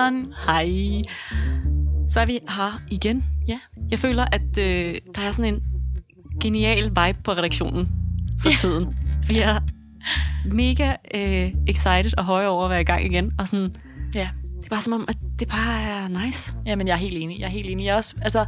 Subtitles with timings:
[0.00, 0.32] Fredson.
[0.46, 1.02] Hej.
[2.08, 3.24] Så er vi her igen.
[3.48, 3.58] Ja.
[3.90, 5.62] Jeg føler, at øh, der er sådan en
[6.42, 7.88] genial vibe på redaktionen
[8.40, 8.96] for tiden.
[9.28, 9.60] Vi er
[10.44, 13.32] mega øh, excited og høje over at være i gang igen.
[13.38, 13.74] Og sådan,
[14.14, 14.30] Ja.
[14.58, 16.54] det er bare som om, at det bare er nice.
[16.66, 17.38] Jamen, jeg er helt enig.
[17.40, 17.84] Jeg er helt enig.
[17.84, 18.46] Jeg er, også, altså,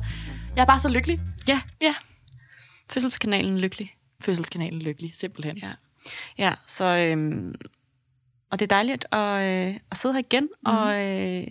[0.56, 1.20] jeg er bare så lykkelig.
[1.48, 1.94] Ja, Ja.
[2.90, 3.90] fødselskanalen lykkelig.
[4.20, 5.56] Fødselskanalen lykkelig, simpelthen.
[5.56, 5.70] Ja,
[6.38, 6.84] ja så...
[6.96, 7.54] Øhm,
[8.52, 10.72] og det er dejligt at, øh, at sidde her igen, mm.
[10.72, 11.46] og øh,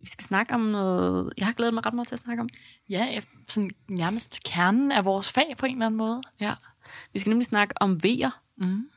[0.00, 2.48] vi skal snakke om noget, jeg har glædet mig ret meget til at snakke om.
[2.88, 6.22] Ja, sådan nærmest kernen af vores fag på en eller anden måde.
[6.40, 6.54] Ja.
[7.12, 8.88] Vi skal nemlig snakke om V'er, Mm.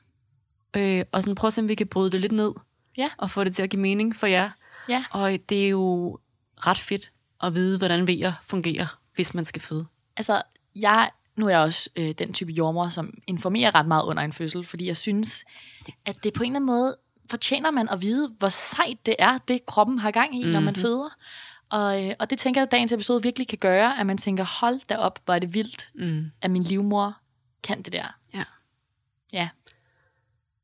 [0.77, 2.51] øh, og sådan prøve at se, om vi kan bryde det lidt ned,
[2.97, 3.09] Ja.
[3.17, 4.49] og få det til at give mening for jer.
[4.89, 5.03] Ja.
[5.11, 6.19] Og det er jo
[6.57, 7.11] ret fedt
[7.43, 9.85] at vide, hvordan V'er fungerer, hvis man skal føde.
[10.17, 10.41] Altså,
[10.75, 14.33] jeg, nu er jeg også øh, den type jordmor, som informerer ret meget under en
[14.33, 15.45] fødsel, fordi jeg synes,
[16.05, 16.95] at det på en eller anden måde
[17.29, 20.51] fortjener man at vide, hvor sejt det er, det kroppen har gang i, mm-hmm.
[20.53, 21.09] når man føder.
[21.69, 24.43] Og, øh, og det tænker jeg, at dagens episode virkelig kan gøre, at man tænker,
[24.43, 26.31] hold da op, hvor er det vildt, Mm.
[26.41, 27.17] at min livmor
[27.63, 28.15] kan det der.
[28.33, 28.43] Ja.
[29.33, 29.49] Ja,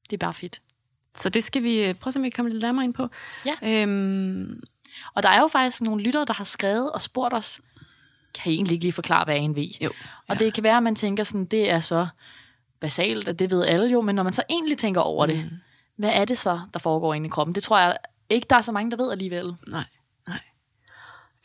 [0.10, 0.62] det er bare fedt.
[1.16, 3.08] Så det skal vi øh, prøve at vi kan komme lidt nærmere ind på.
[3.46, 3.56] Ja.
[3.64, 4.64] Øhm,
[5.14, 7.62] Og der er jo faktisk nogle lyttere, der har skrevet og spurgt os,
[8.34, 9.60] kan I egentlig ikke lige forklare, hvad er en V?
[9.82, 9.92] jo.
[10.28, 12.08] Og det kan være, at man tænker sådan, det er så
[12.80, 15.34] basalt, at det ved alle jo, men når man så egentlig tænker over mm.
[15.34, 15.60] det,
[16.02, 17.56] hvad er det så, der foregår inde i kroppen?
[17.56, 17.98] Det tror jeg
[18.30, 19.56] ikke, der er så mange, der ved alligevel.
[19.68, 19.84] Nej,
[20.28, 20.40] nej.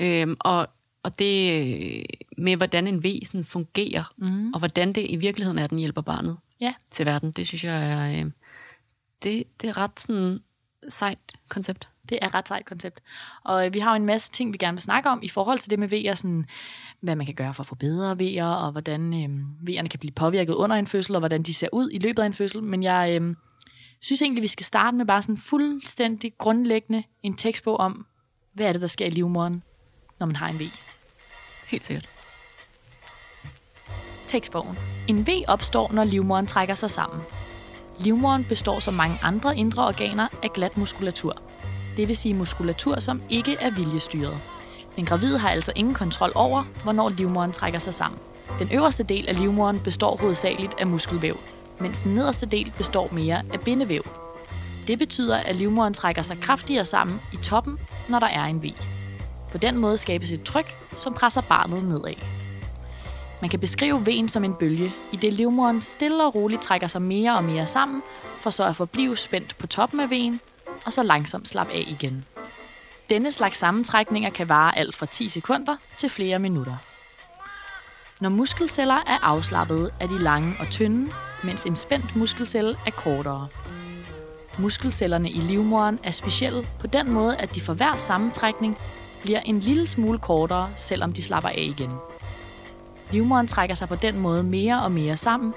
[0.01, 0.69] Øhm, og,
[1.03, 2.05] og det øh,
[2.39, 4.53] med, hvordan en V sådan fungerer, mm.
[4.53, 6.75] og hvordan det i virkeligheden er, den hjælper barnet Ja.
[6.91, 8.31] til verden, det synes jeg er, øh,
[9.23, 10.41] det, det er ret sådan
[10.89, 11.19] sejt
[11.49, 11.89] koncept.
[12.09, 13.01] Det er et ret sejt koncept.
[13.45, 15.59] Og øh, vi har jo en masse ting, vi gerne vil snakke om i forhold
[15.59, 16.47] til det med V'er, sådan,
[17.01, 20.13] hvad man kan gøre for at få bedre V'er, og hvordan øh, V'erne kan blive
[20.13, 22.63] påvirket under en fødsel, og hvordan de ser ud i løbet af en fødsel.
[22.63, 23.35] Men jeg øh,
[24.01, 28.07] synes egentlig, vi skal starte med bare sådan fuldstændig grundlæggende en tekstbog om,
[28.53, 29.63] hvad er det, der sker i livmoderen,
[30.19, 30.63] når man har en V.
[31.67, 32.09] Helt sikkert.
[34.27, 34.79] Tekstbogen.
[35.09, 37.21] En V opstår, når livmoderen trækker sig sammen.
[38.01, 41.43] Livmoderen består som mange andre indre organer af glat muskulatur.
[41.97, 44.39] Det vil sige muskulatur, som ikke er viljestyret.
[44.97, 48.21] Den gravide har altså ingen kontrol over, hvornår livmoderen trækker sig sammen.
[48.59, 51.37] Den øverste del af livmoderen består hovedsageligt af muskelvæv,
[51.81, 54.03] mens den nederste del består mere af bindevæv.
[54.87, 57.79] Det betyder, at livmoderen trækker sig kraftigere sammen i toppen,
[58.09, 58.67] når der er en V.
[59.53, 62.15] På den måde skabes et tryk, som presser barnet nedad.
[63.41, 67.03] Man kan beskrive vejen som en bølge, i det livmoderen stille og roligt trækker sig
[67.03, 68.03] mere og mere sammen,
[68.41, 70.41] for så at forblive spændt på toppen af vejen,
[70.87, 72.25] og så langsomt slappe af igen.
[73.11, 76.77] Denne slags sammentrækninger kan vare alt fra 10 sekunder til flere minutter.
[78.21, 81.13] Når muskelceller er afslappede, er de lange og tynde,
[81.47, 83.49] mens en spændt muskelcelle er kortere.
[84.59, 88.79] Muskelcellerne i livmoderen er specielle på den måde, at de for hver sammentrækning
[89.23, 91.91] bliver en lille smule kortere, selvom de slapper af igen.
[93.11, 95.55] Livmoderen trækker sig på den måde mere og mere sammen,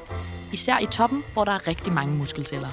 [0.54, 2.70] især i toppen, hvor der er rigtig mange muskelceller.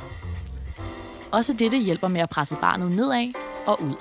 [1.32, 3.32] Også dette hjælper med at presse barnet nedad
[3.66, 3.94] og ud.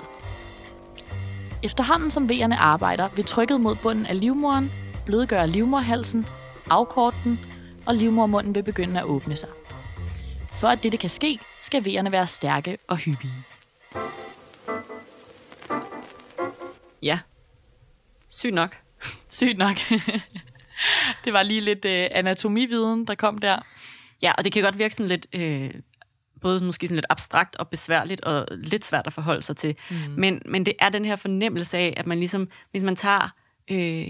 [1.62, 4.72] Efterhånden som vejerne arbejder, vil trykket mod bunden af livmoderen
[5.06, 6.26] blødgøre livmorhalsen,
[6.70, 7.40] afkorte den,
[7.86, 9.48] og livmormunden vil begynde at åbne sig.
[10.60, 13.44] For at dette kan ske, skal V'erne være stærke og hyppige.
[17.02, 17.18] Ja.
[18.28, 18.76] Sygt nok.
[19.30, 19.76] Sygt nok.
[21.24, 23.58] det var lige lidt øh, anatomividen, der kom der.
[24.22, 25.70] Ja, og det kan godt virke sådan lidt, øh,
[26.40, 29.76] både måske sådan lidt abstrakt og besværligt, og lidt svært at forholde sig til.
[29.90, 29.96] Mm.
[29.96, 33.34] Men, men det er den her fornemmelse af, at man ligesom, hvis man tager
[33.70, 34.08] øh,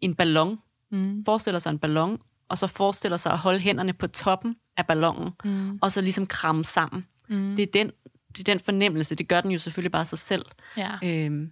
[0.00, 0.58] en ballon,
[0.90, 1.24] mm.
[1.24, 2.18] forestiller sig en ballon,
[2.48, 5.78] og så forestiller sig at holde hænderne på toppen af ballonen, mm.
[5.82, 7.06] og så ligesom kramme sammen.
[7.28, 7.56] Mm.
[7.56, 7.90] Det, er den,
[8.32, 10.44] det er den fornemmelse, det gør den jo selvfølgelig bare sig selv,
[10.76, 10.90] Ja.
[11.04, 11.48] øh,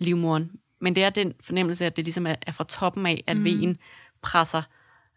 [0.00, 0.50] livmoren.
[0.80, 3.44] Men det er den fornemmelse, at det ligesom er, er fra toppen af, at mm.
[3.44, 3.78] vejen
[4.22, 4.62] presser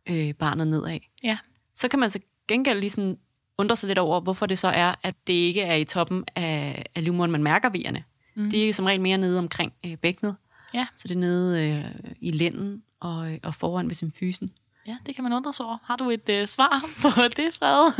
[0.09, 0.99] øh, barnet nedad.
[1.23, 1.37] ja.
[1.75, 3.17] Så kan man så gengæld lige sådan
[3.57, 6.85] undre sig lidt over, hvorfor det så er, at det ikke er i toppen af,
[6.95, 8.03] af livmoderen, man mærker vejerne.
[8.35, 8.49] Mm.
[8.51, 10.35] Det er jo som regel mere nede omkring øh, bækkenet.
[10.73, 10.87] Ja.
[10.97, 14.51] Så det er nede øh, i lænden og, øh, og foran ved symfysen.
[14.89, 15.77] Ja, det kan man undre sig over.
[15.83, 17.91] Har du et øh, svar på det, Fred?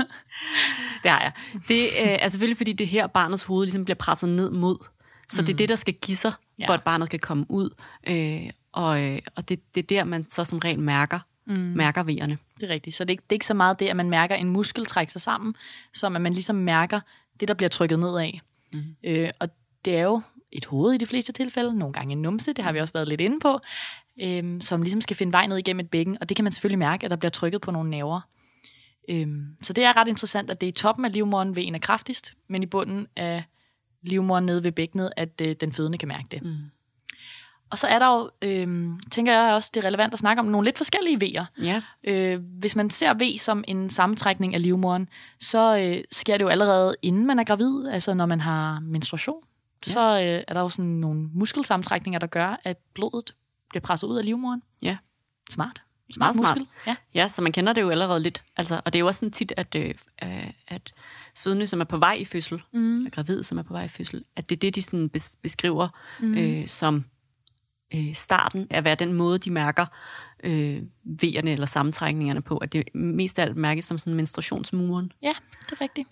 [1.03, 1.31] Det har jeg.
[1.68, 4.88] Det øh, er selvfølgelig, fordi det er her, barnets hoved ligesom bliver presset ned mod.
[5.30, 5.45] Så mm.
[5.45, 6.74] det er det, der skal give sig, for Ja.
[6.74, 7.69] at barnet skal komme ud.
[8.07, 11.53] Øh, og øh, og det, det er der, man så som regel mærker, mm.
[11.56, 12.38] mærker vejerne.
[12.59, 12.95] Det er rigtigt.
[12.95, 14.85] Så det er, ikke, det er ikke så meget det, at man mærker en muskel
[14.85, 15.56] trække sig sammen,
[15.94, 17.00] som at man ligesom mærker
[17.39, 18.31] det, der bliver trykket nedad.
[18.74, 18.83] Mm.
[19.03, 19.50] Øh, og
[19.85, 20.21] det er jo
[20.51, 23.07] et hoved i de fleste tilfælde, nogle gange en numse, det har vi også været
[23.07, 23.59] lidt inde på.
[24.21, 26.80] Øhm, som ligesom skal finde vej ned igennem et bækken, og det kan man selvfølgelig
[26.80, 28.21] mærke, at der bliver trykket på nogle nerver.
[29.10, 31.75] Øhm, så det er ret interessant, at det er i toppen af livmoderen ved en
[31.75, 33.44] er kraftigst, men i bunden af
[34.01, 36.44] livmoderen nede ved bækkenet, at øh, den fødende kan mærke det.
[36.44, 36.56] Mm.
[37.71, 40.45] Og så er der jo, øh, tænker jeg også, det er relevant at snakke om
[40.45, 41.45] nogle lidt forskellige vejer.
[41.62, 41.81] Ja.
[42.04, 46.50] Øh, hvis man ser V som en sammentrækning af livmoderen, så øh, sker det jo
[46.50, 49.42] allerede inden man er gravid, altså når man har menstruation.
[49.88, 49.92] Ja.
[49.92, 53.33] Så øh, er der jo sådan nogle muskelsammentrækninger, der gør, at blodet
[53.69, 54.63] bliver presset ud af livmoderen.
[54.81, 54.98] Ja.
[55.50, 55.81] Smart.
[56.13, 56.57] Smart, smart.
[56.57, 56.68] muskel.
[56.88, 56.95] Ja.
[57.13, 58.44] Ja, så man kender det jo allerede lidt.
[58.57, 59.94] Altså, og det er jo også sådan tit, at, øh,
[60.24, 60.94] øh, at
[61.36, 62.98] fødende, som er på vej i fødsel, mm.
[62.98, 65.36] eller gravide, som er på vej i fødsel, at det er det, de sådan bes-
[65.42, 65.88] beskriver
[66.19, 66.33] mm.
[66.33, 67.06] øh, som
[67.95, 69.86] øh, starten af at være den måde, de mærker
[70.44, 72.57] øh, vejerne eller sammentrækningerne på.
[72.57, 75.12] At det mest af alt mærkes som sådan menstruationsmuren.
[75.21, 75.33] Ja,
[75.66, 76.07] det er rigtigt.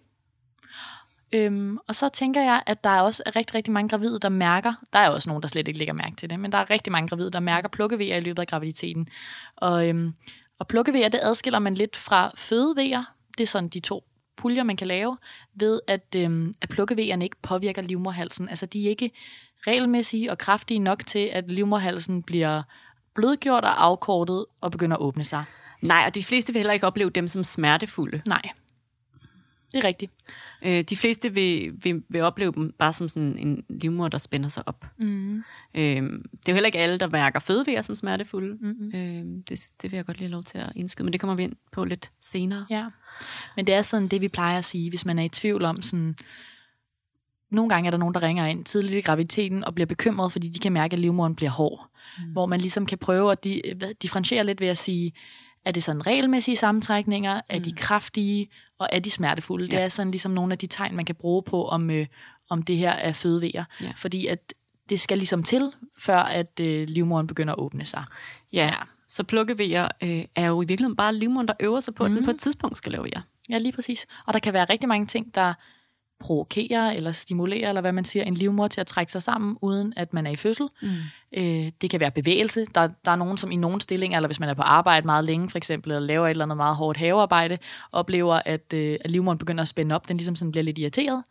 [1.32, 4.74] Øhm, og så tænker jeg, at der er også rigtig, rigtig mange gravide, der mærker,
[4.94, 6.92] der er også nogen, der slet ikke lægger mærke til det, men der er rigtig
[6.92, 9.08] mange gravide, der mærker plukkevejer i løbet af graviditeten.
[9.56, 10.14] Og, øhm,
[10.60, 13.04] og plukkevejer, det adskiller man lidt fra fødevejer.
[13.38, 14.04] Det er sådan de to
[14.38, 15.18] puljer, man kan lave,
[15.56, 18.50] ved at, øhm, at plukkevejerne ikke påvirker livmorhalsen.
[18.50, 19.12] Altså de er ikke
[19.68, 22.64] regelmæssige og kraftige nok til, at livmorhalsen bliver
[23.16, 25.44] blødgjort og afkortet og begynder at åbne sig.
[25.82, 28.22] Nej, og de fleste vil heller ikke opleve dem som smertefulde.
[28.28, 28.42] Nej,
[29.72, 30.12] det er rigtigt.
[30.66, 34.50] Øh, de fleste vil, vil, vil opleve dem bare som sådan en livmor, der spænder
[34.50, 34.86] sig op.
[34.98, 35.38] Mm.
[35.38, 35.42] Øh,
[35.74, 38.58] det er jo heller ikke alle, der mærker fødevejer som smertefulde.
[38.62, 38.92] Mm-hmm.
[38.96, 41.36] Øh, det, det vil jeg godt lige have lov til at indskyde, men det kommer
[41.36, 42.66] vi ind på lidt senere.
[42.70, 42.86] Ja,
[43.56, 45.82] men det er sådan det, vi plejer at sige, hvis man er i tvivl om
[45.82, 46.16] sådan...
[47.52, 50.48] Nogle gange er der nogen, der ringer ind tidligt i graviditeten og bliver bekymret, fordi
[50.48, 51.90] de kan mærke, at livmoderen bliver hård.
[52.18, 52.32] Mm.
[52.32, 55.12] Hvor man ligesom kan prøve at di- differentiere lidt ved at sige,
[55.68, 57.42] er det sådan regelmæssige sammentrækninger, mm.
[57.50, 58.50] er de kraftige,
[58.80, 59.66] og er de smertefulde?
[59.66, 59.78] Ja.
[59.78, 62.06] Det er sådan ligesom nogle af de tegn, man kan bruge på, om, øh,
[62.50, 63.64] om det her er fødevejer.
[63.82, 63.92] Ja.
[63.96, 64.54] Fordi at
[64.90, 68.04] det skal ligesom til, før at øh, livmoderen begynder at åbne sig.
[68.54, 68.76] Ja, ja.
[69.08, 72.14] så plukkevejer øh, er jo i virkeligheden bare livmoderen, der øver sig på, mm.
[72.14, 73.22] at den på et tidspunkt skal lave vejer.
[73.50, 74.08] Ja, lige præcis.
[74.26, 75.54] Og der kan være rigtig mange ting, der
[76.20, 79.94] provokerer eller stimulerer, eller hvad man siger, en livmor til at trække sig sammen, uden
[79.96, 80.68] at man er i fødsel.
[80.82, 80.88] Mm.
[81.38, 82.66] Øh, det kan være bevægelse.
[82.76, 85.24] Der, der er nogen, som i nogle stillinger, eller hvis man er på arbejde meget
[85.26, 87.58] længe, for eksempel, eller laver et eller andet meget hårdt havearbejde,
[87.92, 90.08] oplever, at, øh, at livmoderen begynder at spænde op.
[90.08, 91.24] Den ligesom sådan bliver lidt irriteret.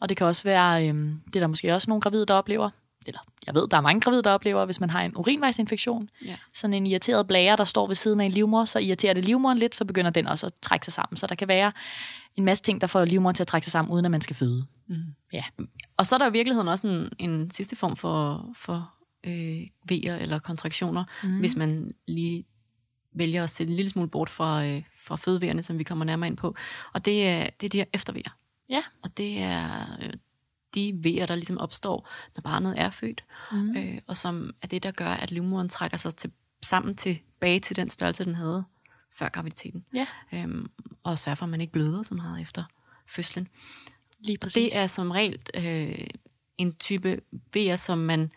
[0.00, 0.94] Og det kan også være, øh,
[1.26, 2.70] det er der måske også nogle gravide, der oplever,
[3.06, 6.36] eller jeg ved, der er mange gravide, der oplever, hvis man har en urinvejsinfektion, Ja.
[6.54, 9.58] sådan en irriteret blære, der står ved siden af en livmor, så irriterer det livmoderen
[9.58, 11.16] lidt, så begynder den også at trække sig sammen.
[11.16, 11.72] Så der kan være
[12.36, 14.36] en masse ting, der får livmoderen til at trække sig sammen, uden at man skal
[14.36, 14.66] føde.
[14.86, 14.96] Mm.
[15.32, 15.44] Ja.
[15.96, 18.94] Og så er der i virkeligheden også en, en sidste form for, for
[19.26, 21.38] øh, vejer eller kontraktioner, mm.
[21.38, 22.44] hvis man lige
[23.14, 26.26] vælger at sætte en lille smule bort fra, øh, fra fødevejerne, som vi kommer nærmere
[26.26, 26.56] ind på.
[26.92, 28.36] Og det er, det er de her eftervejer.
[28.68, 28.82] Ja.
[29.02, 30.12] Og det er øh,
[30.74, 33.76] de vejer, der ligesom opstår, når barnet er født, mm.
[33.76, 36.32] øh, og som er det, der gør, at livmoderen trækker sig til,
[36.62, 38.64] sammen tilbage til den størrelse, den havde
[39.14, 39.84] før graviditeten.
[39.94, 40.06] Ja.
[40.32, 40.70] Øhm,
[41.02, 42.64] og sørge for, at man ikke bløder så meget efter
[43.06, 43.48] fødslen.
[44.18, 44.72] Lige præcis.
[44.72, 46.06] Det er som regel øh,
[46.58, 47.20] en type
[47.52, 48.32] vejer, som man,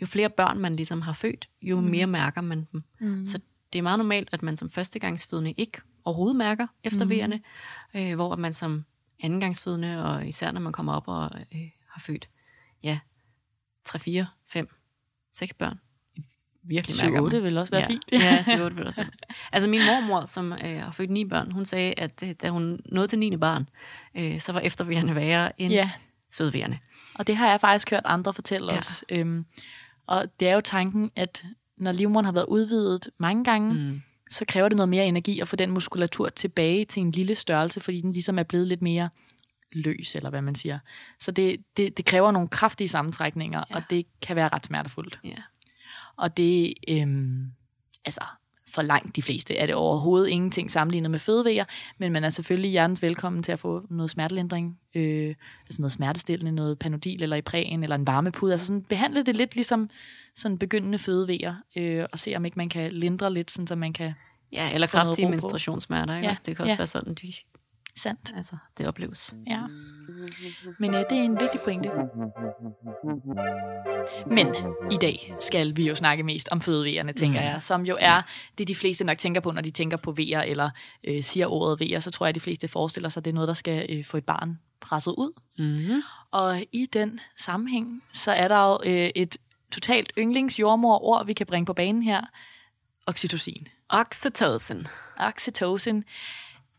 [0.00, 1.86] jo flere børn man ligesom har født, jo mm.
[1.86, 2.82] mere mærker man dem.
[3.00, 3.26] Mm.
[3.26, 3.40] Så
[3.72, 7.10] det er meget normalt, at man som førstegangsfødende ikke overhovedet mærker efter mm.
[7.10, 7.40] vejerne,
[7.94, 8.84] øh, hvor man som
[9.22, 12.28] andengangsfødende, og især når man kommer op og øh, har født,
[12.82, 12.98] ja,
[13.84, 14.68] 3, 4, 5,
[15.32, 15.80] 6 børn,
[16.68, 17.42] virkelig mærker 7-8 man.
[17.42, 17.86] vil også være ja.
[17.86, 18.04] fint.
[18.12, 19.10] Ja, 7 8 vil også være.
[19.52, 22.80] Altså min mormor, som øh, har født ni børn, hun sagde, at øh, da hun
[22.86, 23.36] nåede til 9.
[23.36, 23.68] barn,
[24.16, 25.90] øh, så var eftervejerne værre end Ja.
[26.32, 26.78] fødevejerne.
[27.14, 28.78] Og det har jeg faktisk hørt andre fortælle Ja.
[28.78, 29.04] os.
[29.08, 29.44] Øhm,
[30.06, 31.44] og det er jo tanken, at
[31.78, 34.02] når livmoderen har været udvidet mange gange, mm.
[34.30, 37.80] så kræver det noget mere energi at få den muskulatur tilbage til en lille størrelse,
[37.80, 39.08] fordi den ligesom er blevet lidt mere
[39.72, 40.78] løs, eller hvad man siger.
[41.20, 43.76] Så det, det, det kræver nogle kraftige sammentrækninger, ja.
[43.76, 45.20] og det kan være ret smertefuldt.
[45.24, 45.30] Ja.
[46.16, 47.46] Og det, øhm,
[48.04, 48.20] altså
[48.68, 51.64] for langt de fleste, er det overhovedet ingenting sammenlignet med fødevejer,
[51.98, 55.34] men man er selvfølgelig hjertens velkommen til at få noget smertelindring, øh,
[55.66, 59.54] altså noget smertestillende, noget panodil eller Ipren eller en varmepude, altså sådan behandle det lidt
[59.54, 59.90] ligesom
[60.36, 63.92] sådan begyndende fødevejer, øh, og se om ikke man kan lindre lidt, sådan, så man
[63.92, 64.12] kan,
[64.52, 66.16] ja, eller kraftige menstruationssmerter.
[66.16, 66.26] Ikke?
[66.26, 66.36] Ja, Ja.
[66.46, 66.76] det kan også ja.
[66.78, 67.32] være sådan, de,
[67.96, 69.34] sandt, altså, det opleves.
[69.46, 69.60] ja.
[70.78, 71.90] Men øh, det er en vigtig pointe.
[74.26, 74.46] Men
[74.90, 77.46] i dag skal vi jo snakke mest om fødevejerne, tænker Mm.
[77.46, 78.22] jeg, som jo er
[78.58, 80.70] det, de fleste nok tænker på, når de tænker på vejer, eller
[81.04, 83.34] øh, siger ordet vejer, så tror jeg, at de fleste forestiller sig, at det er
[83.34, 85.32] noget, der skal øh, få et barn presset ud.
[85.58, 86.02] Mm-hmm.
[86.30, 89.36] Og i den sammenhæng, så er der jo øh, et
[89.72, 92.20] totalt yndlingsjordmor-ord, vi kan bringe på banen her.
[93.06, 93.68] Oxytocin.
[93.88, 94.86] Oxytocin.
[95.16, 96.04] Oxytocin.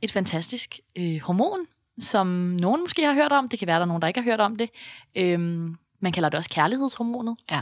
[0.01, 1.59] Et fantastisk øh, hormon,
[1.99, 2.27] som
[2.61, 3.49] nogen måske har hørt om.
[3.49, 4.69] Det kan være, der er nogen, der ikke har hørt om det.
[5.15, 7.37] Øhm, man kalder det også kærlighedshormonet.
[7.51, 7.61] Ja.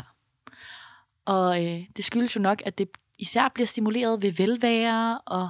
[1.26, 2.90] Og øh, det skyldes jo nok, at det
[3.20, 5.50] især bliver stimuleret ved velvære, og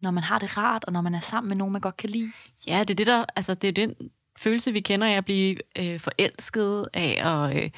[0.00, 2.10] når man har det rart, og når man er sammen med nogen, man godt kan
[2.10, 2.32] lide.
[2.68, 3.94] Ja, det er det der, altså det er den
[4.38, 7.70] følelse, vi kender af at blive øh, forelsket af, og øh,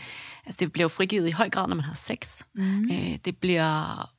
[0.46, 2.42] altså det bliver jo frigivet i høj grad, når man har sex.
[2.54, 2.90] Mm.
[2.90, 4.10] Øh, det bliver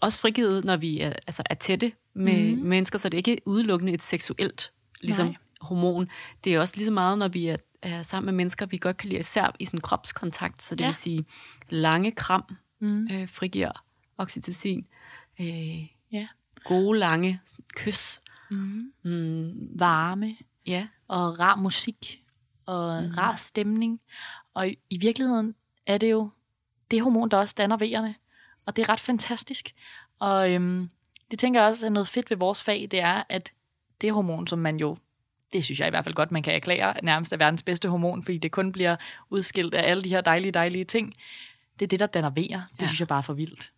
[0.00, 2.62] også frigivet, når vi er, altså er tætte med mm.
[2.62, 5.36] mennesker, så det er ikke udelukkende et seksuelt ligesom, Nej.
[5.60, 6.08] hormon.
[6.44, 8.96] Det er også lige så meget, når vi er, er sammen med mennesker, vi godt
[8.96, 10.86] kan lide, især i sådan kropskontakt, så det ja.
[10.86, 11.24] vil sige
[11.68, 13.08] lange kram mm.
[13.12, 13.84] øh, frigiver
[14.18, 14.86] oxytocin.
[15.40, 16.28] Øh, ja.
[16.64, 17.40] Gode, lange
[17.76, 18.20] kys.
[18.50, 18.92] Mm.
[19.02, 19.68] Mm.
[19.74, 20.36] Varme.
[20.66, 20.88] Ja.
[21.08, 22.22] Og rar musik.
[22.66, 23.10] Og mm.
[23.10, 24.00] rar stemning.
[24.54, 25.54] Og i, i virkeligheden
[25.86, 26.30] er det jo
[26.90, 28.14] det hormon, der også danner vejerne.
[28.66, 29.74] Og det er ret fantastisk.
[30.18, 30.90] Og øhm,
[31.32, 33.52] det tænker jeg også er noget fedt ved vores fag, det er, at
[34.00, 34.96] det hormon, som man jo,
[35.52, 38.22] det synes jeg i hvert fald godt, man kan erklære, nærmest er verdens bedste hormon,
[38.22, 38.96] fordi det kun bliver
[39.30, 41.14] udskilt af alle de her dejlige, dejlige ting.
[41.78, 42.60] Det er det, der danner vejer.
[42.72, 42.86] Det ja.
[42.86, 43.72] synes jeg bare er for vildt.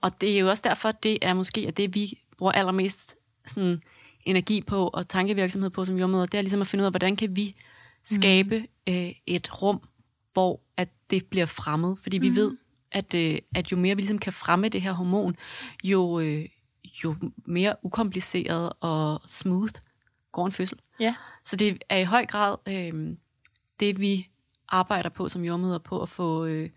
[0.00, 3.16] Og det er jo også derfor, det er måske at det, vi bruger allermest
[3.46, 3.82] sådan,
[4.24, 7.16] energi på og tankevirksomhed på som jordmøder, det er ligesom at finde ud af, hvordan
[7.16, 7.56] kan vi
[8.04, 8.92] skabe mm.
[8.94, 9.88] øh, et rum,
[10.32, 11.96] hvor at det bliver fremmed.
[12.02, 12.36] Fordi vi mm.
[12.36, 12.56] ved,
[12.92, 15.36] at, øh, at jo mere vi ligesom kan fremme det her hormon,
[15.84, 16.44] jo, øh,
[17.04, 19.74] jo mere ukompliceret og smooth
[20.32, 20.78] går en fødsel.
[21.00, 21.14] Ja.
[21.44, 23.16] Så det er i høj grad øh,
[23.80, 24.28] det, vi
[24.68, 26.70] arbejder på som jordmøder på at få, øh,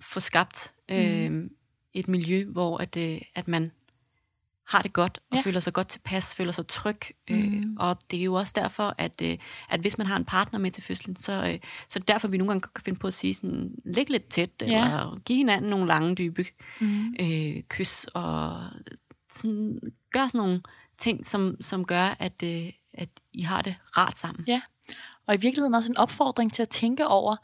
[0.00, 1.50] få skabt øh, mm.
[1.94, 3.72] et miljø, hvor at, øh, at man
[4.68, 5.42] har det godt og ja.
[5.42, 7.00] føler sig godt tilpas, føler sig tryg.
[7.30, 7.76] Øh, mm.
[7.78, 10.70] Og det er jo også derfor, at, øh, at hvis man har en partner med
[10.70, 11.58] til fødslen, så, øh,
[11.88, 14.28] så er det derfor, vi nogle gange kan finde på at sige sådan, læg lidt
[14.28, 14.66] tæt, ja.
[14.66, 16.44] eller give hinanden nogle lange, dybe
[16.80, 17.14] mm.
[17.20, 18.62] øh, kys, og
[19.34, 19.80] sådan,
[20.12, 20.62] gør sådan nogle
[20.98, 24.44] ting, som, som gør, at, øh, at I har det rart sammen.
[24.48, 24.62] Ja,
[25.26, 27.36] og i virkeligheden også en opfordring til at tænke over,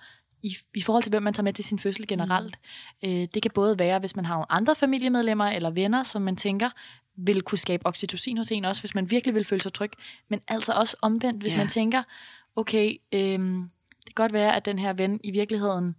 [0.43, 2.59] i, i forhold til, hvem man tager med til sin fødsel generelt.
[3.03, 3.09] Mm.
[3.09, 6.37] Øh, det kan både være, hvis man har nogle andre familiemedlemmer eller venner, som man
[6.37, 6.71] tænker,
[7.17, 9.93] vil kunne skabe oxytocin hos en også, hvis man virkelig vil føle sig tryg.
[10.29, 11.59] Men altså også omvendt, hvis ja.
[11.59, 12.03] man tænker,
[12.57, 13.71] okay, øhm,
[14.07, 15.97] det kan godt være, at den her ven i virkeligheden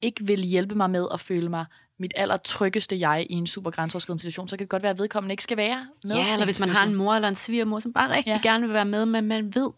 [0.00, 1.64] ikke vil hjælpe mig med at føle mig
[1.98, 5.32] mit allertryggeste jeg i en super grænseoverskridende situation, så kan det godt være, at vedkommende
[5.32, 6.16] ikke skal være med.
[6.16, 8.48] Ja, eller hvis man har en mor eller en svigermor, som bare rigtig ja.
[8.48, 9.70] gerne vil være med, men man ved,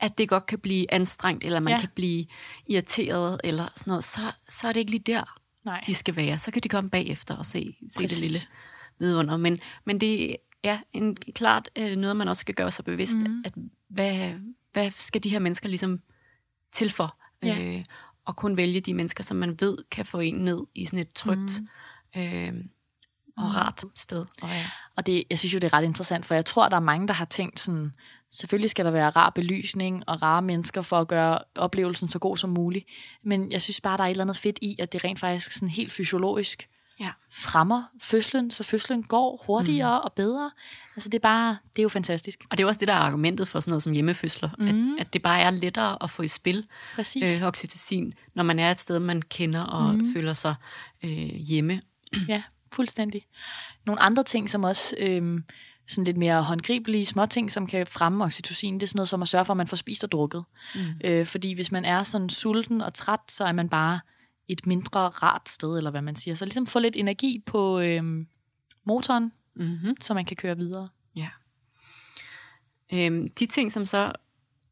[0.00, 1.80] at det godt kan blive anstrengt, eller man ja.
[1.80, 2.26] kan blive
[2.66, 5.80] irriteret, eller sådan noget, så, så er det ikke lige der, Nej.
[5.86, 6.38] de skal være.
[6.38, 8.38] Så kan de komme bagefter og se, se det lille
[8.98, 9.36] vidunder.
[9.36, 13.16] Men, men det er ja, en, klart øh, noget, man også skal gøre sig bevidst,
[13.16, 13.42] mm.
[13.44, 13.54] at
[13.88, 14.32] hvad,
[14.72, 16.00] hvad skal de her mennesker ligesom
[16.72, 17.18] til for?
[17.42, 17.76] Ja.
[17.76, 17.84] Øh,
[18.26, 21.12] og kun vælge de mennesker, som man ved kan få en ned i sådan et
[21.12, 21.60] trygt
[22.14, 22.20] mm.
[22.20, 22.52] øh,
[23.36, 23.56] og mm.
[23.56, 24.26] rart sted.
[24.42, 24.66] Og, ja.
[24.96, 27.08] og det, jeg synes jo, det er ret interessant, for jeg tror, der er mange,
[27.08, 27.92] der har tænkt sådan,
[28.30, 32.36] selvfølgelig skal der være rar belysning og rare mennesker for at gøre oplevelsen så god
[32.36, 32.86] som muligt.
[33.22, 35.52] Men jeg synes bare, der er et eller andet fedt i, at det rent faktisk
[35.52, 36.68] sådan helt fysiologisk
[37.00, 37.10] ja.
[37.30, 40.04] fremmer fødslen, så fødslen går hurtigere mm.
[40.04, 40.50] og bedre.
[40.96, 42.44] Altså det er bare, det er jo fantastisk.
[42.50, 44.94] Og det er også det, der er argumentet for sådan noget som hjemmefødsler, mm.
[44.94, 46.66] at, at det bare er lettere at få i spil
[46.98, 50.12] øh, oxytocin, når man er et sted, man kender og mm.
[50.12, 50.54] føler sig
[51.04, 51.10] øh,
[51.48, 51.80] hjemme.
[52.28, 53.26] Ja, fuldstændig.
[53.86, 54.96] Nogle andre ting, som også...
[54.98, 55.40] Øh,
[55.88, 58.74] sådan lidt mere håndgribelige små ting, som kan fremme oxytocin.
[58.74, 60.44] Det er sådan noget som at sørge for, at man får spist og drukket.
[60.74, 60.80] Mm.
[61.04, 64.00] Øh, fordi hvis man er sådan sulten og træt, så er man bare
[64.48, 66.34] et mindre rart sted, eller hvad man siger.
[66.34, 68.26] Så ligesom få lidt energi på øhm,
[68.84, 69.90] motoren, mm-hmm.
[70.00, 70.88] så man kan køre videre.
[71.16, 71.28] Ja.
[72.92, 74.12] Øhm, de ting, som så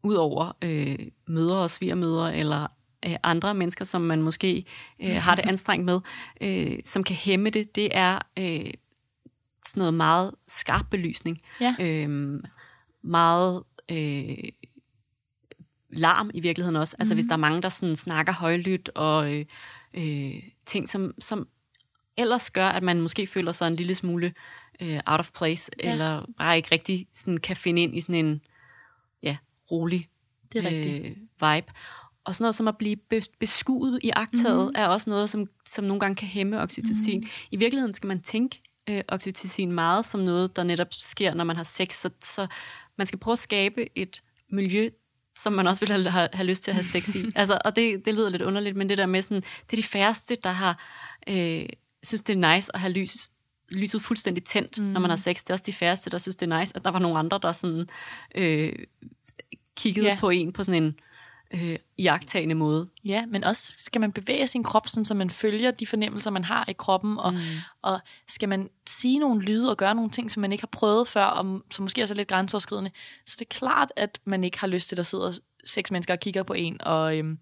[0.02, 2.66] udover øh, mødre og svigermødre, eller
[3.07, 4.64] øh, andre mennesker, som man måske
[5.00, 6.00] øh, har det anstrengt med,
[6.40, 8.71] øh, som kan hæmme det, det er øh,
[9.66, 11.40] sådan noget meget skarp belysning.
[11.61, 11.75] Ja.
[11.81, 12.40] Øh,
[13.02, 14.49] meget øh,
[15.94, 16.96] larm i virkeligheden også.
[16.98, 17.16] Altså mm.
[17.16, 17.28] hvis mhm.
[17.28, 19.44] der er mange, der sådan snakker højlydt og øh,
[19.94, 21.48] øh, ting, som, som
[22.16, 24.32] ellers gør, at man måske føler sig en lille smule
[24.80, 25.92] øh, out of place, ja.
[25.92, 28.40] eller bare ikke rigtig sådan, kan finde ind i sådan en
[29.22, 29.36] ja,
[29.70, 30.08] rolig
[30.52, 31.10] det er øh,
[31.40, 31.72] vibe.
[32.24, 32.96] Og sådan noget som at blive
[33.40, 34.80] beskuet i agtaget, mm.
[34.80, 37.20] er også noget, som, som nogle gange kan hæmme oxytocin.
[37.20, 37.26] Mm.
[37.50, 41.56] I virkeligheden skal man tænke øh, oxytocin meget som noget, der netop sker, når man
[41.56, 41.94] har sex.
[41.94, 42.46] Så, så
[42.98, 44.88] man skal prøve at skabe et miljø,
[45.38, 47.25] som man også vil have, have, lyst til at have sex i.
[47.35, 49.88] altså, og det, det lyder lidt underligt, men det der med sådan, det er de
[49.88, 50.79] færreste, der har,
[51.29, 51.67] øh,
[52.03, 53.31] synes det er nice at have lys,
[53.73, 54.85] lyset fuldstændig tændt, mm.
[54.85, 55.41] når man har sex.
[55.41, 57.38] Det er også de færreste, der synes det er nice, at der var nogle andre,
[57.43, 57.87] der sådan
[58.35, 58.73] øh,
[59.76, 60.17] kiggede ja.
[60.21, 60.95] på en på sådan en
[61.54, 62.88] øh, iagtagende måde.
[63.04, 66.44] Ja, men også skal man bevæge sin krop, sådan, så man følger de fornemmelser, man
[66.44, 67.40] har i kroppen, og, mm.
[67.82, 71.08] og skal man sige nogle lyde og gøre nogle ting, som man ikke har prøvet
[71.08, 72.90] før, og som måske er så lidt grænseoverskridende,
[73.26, 75.32] så det er klart, at man ikke har lyst til, at der sidder
[75.64, 77.38] seks mennesker og kigger på en, og, øhm,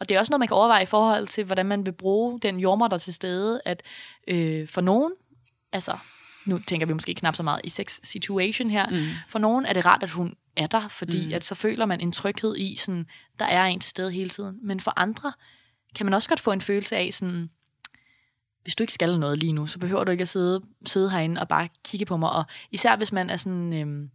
[0.00, 2.40] Og det er også noget, man kan overveje i forhold til, hvordan man vil bruge
[2.40, 3.82] den jordmor, der er til stede, at
[4.28, 5.12] øh, for nogen,
[5.72, 5.98] altså
[6.46, 9.06] nu tænker vi måske knap så meget i sex situation her, mm.
[9.28, 11.32] for nogen er det rart, at hun er der, fordi mm.
[11.32, 13.06] at så føler man en tryghed i, sådan,
[13.38, 14.58] der er en til stede hele tiden.
[14.62, 15.32] Men for andre
[15.94, 17.50] kan man også godt få en følelse af, sådan,
[18.62, 21.40] hvis du ikke skal noget lige nu, så behøver du ikke at sidde, sidde herinde
[21.40, 22.30] og bare kigge på mig.
[22.30, 24.10] Og især hvis man er sådan, øhm,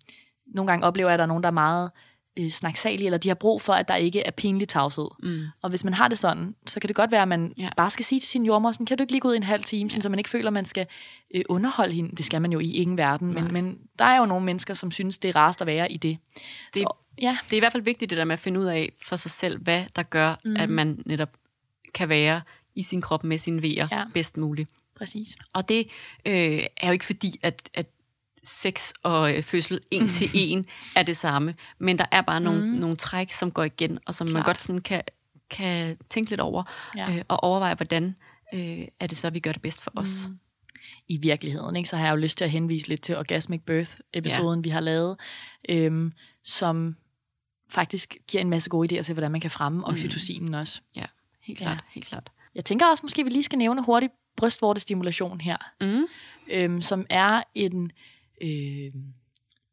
[0.47, 1.91] nogle gange oplever jeg, at der er nogen, der er meget
[2.37, 5.07] øh, snaksalige, eller de har brug for, at der ikke er pinlig tavshed.
[5.23, 5.45] Mm.
[5.61, 7.69] Og hvis man har det sådan, så kan det godt være, at man ja.
[7.77, 9.43] bare skal sige til sin jordmor, sådan, kan du ikke lige gå ud i en
[9.43, 9.89] halv time, ja.
[9.89, 10.87] sådan, så man ikke føler, at man skal
[11.35, 12.15] øh, underholde hende.
[12.15, 14.91] Det skal man jo i ingen verden, men, men der er jo nogle mennesker, som
[14.91, 16.17] synes, det er rarest at være i det.
[16.73, 17.37] det så, ja.
[17.45, 19.31] det er i hvert fald vigtigt det der med at finde ud af for sig
[19.31, 20.55] selv, hvad der gør, mm.
[20.55, 21.29] at man netop
[21.93, 22.41] kan være
[22.75, 24.03] i sin krop med sine vejer ja.
[24.13, 24.69] bedst muligt.
[24.95, 25.35] Præcis.
[25.53, 25.87] Og det
[26.25, 27.87] øh, er jo ikke fordi, at, at
[28.43, 32.61] sex og øh, fødsel en til en er det samme, men der er bare nogle,
[32.61, 32.67] mm.
[32.67, 34.33] nogle træk, som går igen, og som Klart.
[34.33, 35.01] man godt sådan kan,
[35.49, 36.63] kan tænke lidt over,
[36.97, 37.15] ja.
[37.15, 38.15] øh, og overveje, hvordan
[38.53, 40.01] øh, er det så, vi gør det bedst for mm.
[40.01, 40.29] os.
[41.07, 41.89] I virkeligheden, ikke?
[41.89, 44.61] så har jeg jo lyst til at henvise lidt til Orgasmic Birth-episoden, ja.
[44.63, 45.17] vi har lavet,
[45.69, 46.95] øhm, som
[47.71, 49.83] faktisk giver en masse gode idéer til, hvordan man kan fremme mm.
[49.83, 50.81] oxytocinen også.
[50.95, 51.05] Ja,
[51.41, 51.81] helt klart, ja.
[51.93, 52.31] helt klart.
[52.55, 56.05] Jeg tænker også, måske vi lige skal nævne hurtigt brystvortestimulation her, mm.
[56.51, 57.91] øhm, som er en
[58.41, 59.01] øh,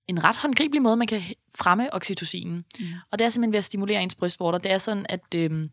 [0.09, 1.23] en ret håndgribelig måde, man kan
[1.55, 2.65] fremme oxytocinen.
[2.81, 2.87] Mm.
[3.11, 4.59] Og det er simpelthen ved at stimulere ens brystvorter.
[4.59, 5.69] Det er sådan, at øh,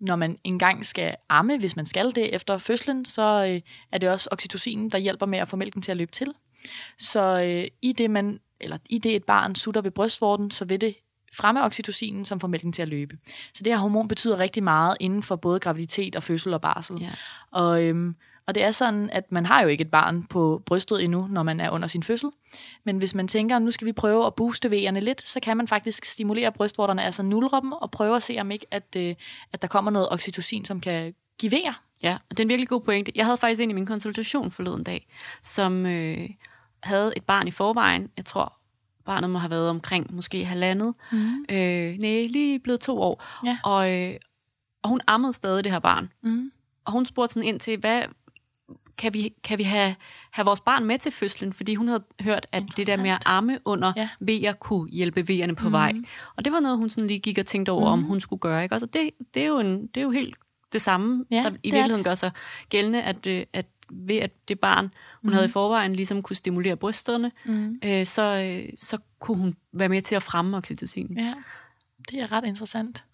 [0.00, 3.60] når man engang skal amme, hvis man skal det efter fødslen, så øh,
[3.92, 6.34] er det også oxytocinen, der hjælper med at få mælken til at løbe til.
[6.98, 10.80] Så øh, i det man eller i det et barn sutter ved brystvorten, så vil
[10.80, 10.96] det
[11.34, 13.16] fremme oxytocinen, som får mælken til at løbe.
[13.54, 17.02] Så det her hormon betyder rigtig meget inden for både graviditet og fødsel og barsel.
[17.02, 17.12] Yeah.
[17.50, 21.04] Og øhm, og det er sådan, at man har jo ikke et barn på brystet
[21.04, 22.30] endnu, når man er under sin fødsel.
[22.84, 25.68] Men hvis man tænker, nu skal vi prøve at booste V'erne lidt, så kan man
[25.68, 29.14] faktisk stimulere brystvorterne, altså nulre dem, og prøve at se, om ikke, at, øh,
[29.52, 31.74] at der kommer noget oxytocin, som kan give V'er.
[32.02, 33.12] Ja, og det er en virkelig god pointe.
[33.14, 35.06] Jeg havde faktisk en i min konsultation forleden dag,
[35.42, 36.28] som øh,
[36.82, 38.10] havde et barn i forvejen.
[38.16, 38.52] Jeg tror,
[39.04, 40.94] barnet må have været omkring måske halvandet.
[41.12, 41.44] Mm.
[41.50, 43.24] Øh, nej, lige blevet to år.
[43.44, 43.58] Ja.
[43.64, 44.14] Og, øh,
[44.82, 46.12] og hun ammede stadig det her barn.
[46.22, 46.52] Mm.
[46.84, 48.02] Og hun spurgte sådan ind til, hvad,
[48.98, 49.94] kan vi, kan vi have,
[50.30, 51.52] have vores barn med til fødslen?
[51.52, 54.08] Fordi hun havde hørt, at det der med at arme under ja.
[54.20, 55.72] vejer kunne hjælpe vejerne på mm.
[55.72, 55.92] vej.
[56.36, 57.92] Og det var noget, hun sådan lige gik og tænkte over, mm.
[57.92, 58.62] om hun skulle gøre.
[58.62, 58.72] Ikke?
[58.72, 60.34] Altså det, det, er jo en, det er jo helt
[60.72, 62.30] det samme, ja, der i virkeligheden gør sig
[62.68, 64.84] gældende, at, øh, at ved at det barn,
[65.22, 65.32] hun mm.
[65.32, 67.78] havde i forvejen, ligesom kunne stimulere brysterne, mm.
[67.84, 71.18] øh, så, øh, så kunne hun være med til at fremme oxytocin.
[71.18, 71.34] Ja,
[72.10, 73.04] det er ret interessant.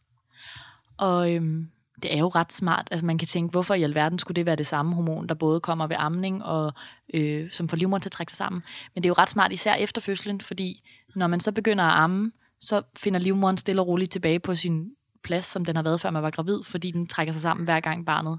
[0.97, 1.69] Og øhm,
[2.03, 2.89] det er jo ret smart.
[2.91, 5.61] Altså man kan tænke, hvorfor i alverden skulle det være det samme hormon, der både
[5.61, 6.73] kommer ved amning og
[7.15, 8.63] øh, som får livmoderen til at trække sig sammen.
[8.95, 10.83] Men det er jo ret smart, især efter fødslen, fordi
[11.15, 14.91] når man så begynder at amme, så finder livmoderen stille og roligt tilbage på sin
[15.23, 17.81] plads, som den har været, før man var gravid, fordi den trækker sig sammen hver
[17.81, 18.39] gang barnet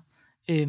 [0.50, 0.68] øh,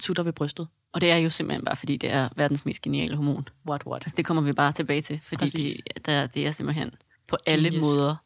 [0.00, 0.68] tutter ved brystet.
[0.92, 3.48] Og det er jo simpelthen bare, fordi det er verdens mest geniale hormon.
[3.68, 4.02] What, what?
[4.02, 6.90] Altså, det kommer vi bare tilbage til, fordi det, der, det er simpelthen
[7.28, 7.82] på alle Genius.
[7.82, 8.16] måder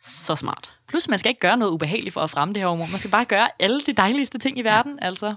[0.00, 0.74] så smart.
[0.88, 2.90] Plus, man skal ikke gøre noget ubehageligt for at fremme det her hormon.
[2.90, 4.98] Man skal bare gøre alle de dejligste ting i verden.
[5.00, 5.06] Ja.
[5.06, 5.34] Altså,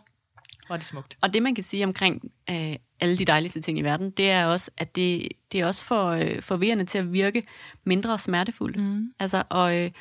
[0.68, 1.18] hvor er det smukt.
[1.22, 4.46] Og det, man kan sige omkring øh, alle de dejligste ting i verden, det er
[4.46, 7.44] også, at det, det er også for, øh, for vejerne til at virke
[7.84, 8.78] mindre smertefuldt.
[8.78, 9.14] Mm.
[9.20, 9.92] Altså, og, øh,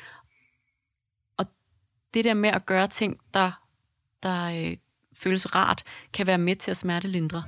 [1.37, 1.45] og
[2.13, 3.51] det der med at gøre ting, der,
[4.23, 4.77] der øh,
[5.13, 7.43] føles rart, kan være med til at smertelindre.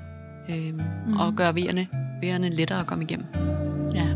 [0.49, 0.73] Øh,
[1.07, 1.19] mm.
[1.19, 1.87] Og gøre vejerne,
[2.21, 3.27] vejerne lettere at komme igennem.
[3.93, 4.07] Ja,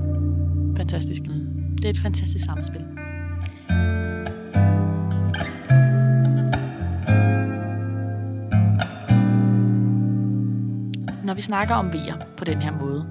[0.78, 1.22] fantastisk.
[1.22, 1.45] Mm.
[1.76, 2.86] Det er et fantastisk samspil.
[11.24, 13.06] Når vi snakker om V'er på den her måde,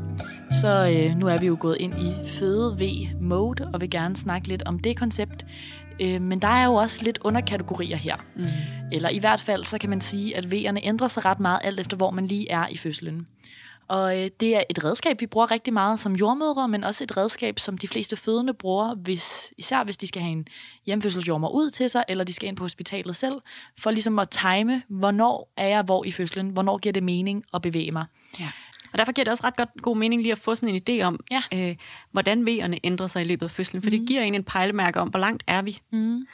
[0.51, 4.49] så øh, nu er vi jo gået ind i føde V-mode, og vil gerne snakke
[4.49, 5.47] lidt om det koncept.
[6.01, 8.17] Øh, men der er jo også lidt underkategorier her.
[8.37, 8.45] Mm.
[8.93, 11.81] Eller i hvert fald, så kan man sige, at V'erne ændrer sig ret meget, alt
[11.81, 13.27] efter hvor man lige er i fødslen.
[13.89, 17.17] Og øh, det er et redskab, vi bruger rigtig meget som jordmødre, men også et
[17.17, 20.47] redskab, som de fleste fødende bruger, hvis, især hvis de skal have en
[20.87, 23.35] hjemfødselsjordmor ud til sig, eller de skal ind på hospitalet selv,
[23.79, 27.63] for ligesom at time, hvornår er jeg hvor i fødslen, hvornår giver det mening at
[27.63, 28.05] bevæge mig.
[28.41, 28.51] Ja.
[28.93, 31.03] Og derfor giver det også ret godt god mening lige at få sådan en idé
[31.03, 31.43] om, ja.
[31.55, 31.77] øh,
[32.13, 33.99] hvordan vejerne ændrer sig i løbet af fødslen, for mm.
[33.99, 35.79] det giver en en pejlemærke om, hvor langt er vi.
[35.93, 36.27] Mm.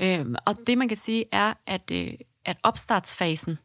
[0.00, 2.12] Øh, og det man kan sige er, at, øh,
[2.44, 3.58] at opstartsfasen,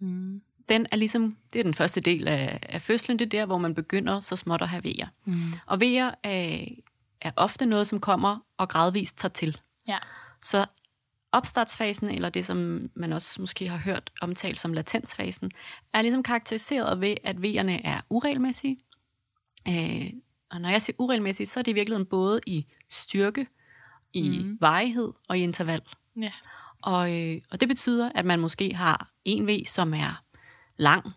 [0.00, 3.46] mm den er ligesom, det er den første del af, af fødslen, det er der,
[3.46, 5.06] hvor man begynder så småt at have vejer.
[5.24, 5.34] Mm.
[5.66, 6.64] Og vejer er,
[7.20, 9.58] er ofte noget, som kommer og gradvist tager til.
[9.88, 9.98] Ja.
[10.42, 10.66] Så
[11.32, 15.50] opstartsfasen, eller det, som man også måske har hørt omtalt som latensfasen,
[15.92, 18.78] er ligesom karakteriseret ved, at vejerne er uregelmæssige.
[19.68, 20.12] Øh,
[20.50, 23.46] og når jeg siger uregelmæssige, så er det i virkeligheden både i styrke,
[24.12, 24.58] i mm.
[24.60, 25.82] varighed og i interval.
[26.20, 26.32] Ja.
[26.82, 30.22] Og, øh, og det betyder, at man måske har en V, som er
[30.76, 31.12] lang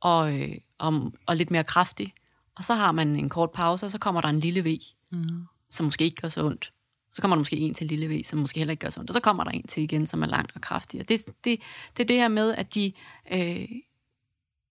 [0.00, 2.12] og, øh, og, og lidt mere kraftig.
[2.56, 4.78] Og så har man en kort pause, og så kommer der en lille V,
[5.12, 5.46] mm.
[5.70, 6.70] som måske ikke gør så ondt.
[7.12, 9.10] Så kommer der måske en til lille V, som måske heller ikke gør så ondt.
[9.10, 11.00] Og så kommer der en til igen, som er lang og kraftig.
[11.00, 11.60] Og det, det,
[11.96, 12.92] det er det her med, at de,
[13.32, 13.68] øh,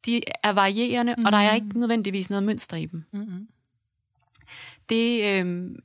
[0.05, 1.25] de er varierende, mm.
[1.25, 3.03] og der er ikke nødvendigvis noget mønster i dem.
[3.11, 3.47] Mm.
[4.89, 5.75] Det, øh,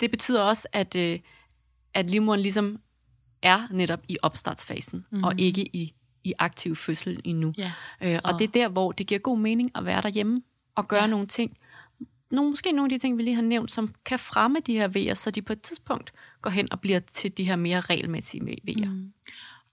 [0.00, 1.18] det betyder også, at, øh,
[1.94, 2.80] at livmoderen ligesom
[3.42, 5.24] er netop i opstartsfasen, mm.
[5.24, 7.52] og ikke i, i aktiv fødsel endnu.
[7.58, 7.72] Ja.
[8.00, 10.42] Øh, og, og det er der, hvor det giver god mening at være derhjemme
[10.74, 11.06] og gøre ja.
[11.06, 11.56] nogle ting.
[12.30, 14.88] Nogle, måske nogle af de ting, vi lige har nævnt, som kan fremme de her
[14.88, 18.58] vejer, så de på et tidspunkt går hen og bliver til de her mere regelmæssige
[18.64, 18.90] vejer.
[18.90, 19.12] Mm.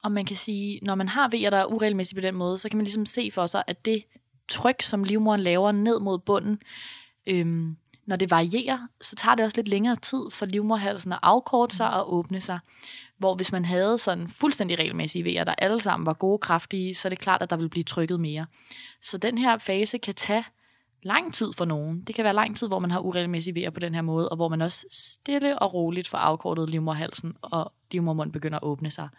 [0.03, 2.69] Og man kan sige, når man har vejer, der er uregelmæssige på den måde, så
[2.69, 4.03] kan man ligesom se for sig, at det
[4.49, 6.61] tryk, som livmoderen laver ned mod bunden,
[7.27, 11.75] øhm, når det varierer, så tager det også lidt længere tid for livmorhalsen at afkorte
[11.75, 12.59] sig og åbne sig.
[13.21, 17.07] Hvor hvis man havde sådan fuldstændig regelmæssige vejer, der alle sammen var gode, kraftige, så
[17.07, 18.45] er det klart, at der vil blive trykket mere.
[19.01, 20.43] Så den her fase kan tage
[21.03, 22.01] lang tid for nogen.
[22.01, 24.35] Det kan være lang tid, hvor man har uregelmæssige vejer på den her måde, og
[24.35, 29.09] hvor man også stille og roligt får afkortet livmorhalsen, og livmormunden begynder at åbne sig.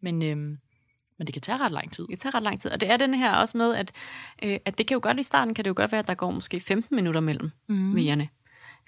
[0.00, 0.58] Men, øhm,
[1.18, 2.02] men det kan tage ret lang tid.
[2.02, 2.70] Det kan tage ret lang tid.
[2.70, 3.92] Og det er den her også med, at,
[4.42, 6.14] øh, at det kan jo godt i starten, kan det jo godt være, at der
[6.14, 7.96] går måske 15 minutter mellem mm.
[7.96, 8.28] vejerne.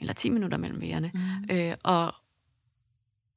[0.01, 1.11] Eller 10 minutter mellem vejerne.
[1.15, 1.57] Mm.
[1.57, 2.15] Øh, og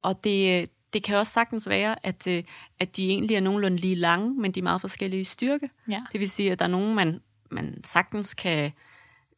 [0.02, 2.44] og det, det kan også sagtens være, at, øh,
[2.78, 5.70] at de egentlig er nogenlunde lige lange, men de er meget forskellige i styrke.
[5.88, 6.02] Ja.
[6.12, 7.20] Det vil sige, at der er nogen, man,
[7.50, 8.72] man sagtens kan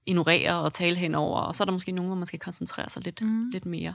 [0.06, 3.04] ignorere og tale henover, og så er der måske nogen, hvor man skal koncentrere sig
[3.04, 3.50] lidt, mm.
[3.50, 3.94] lidt mere.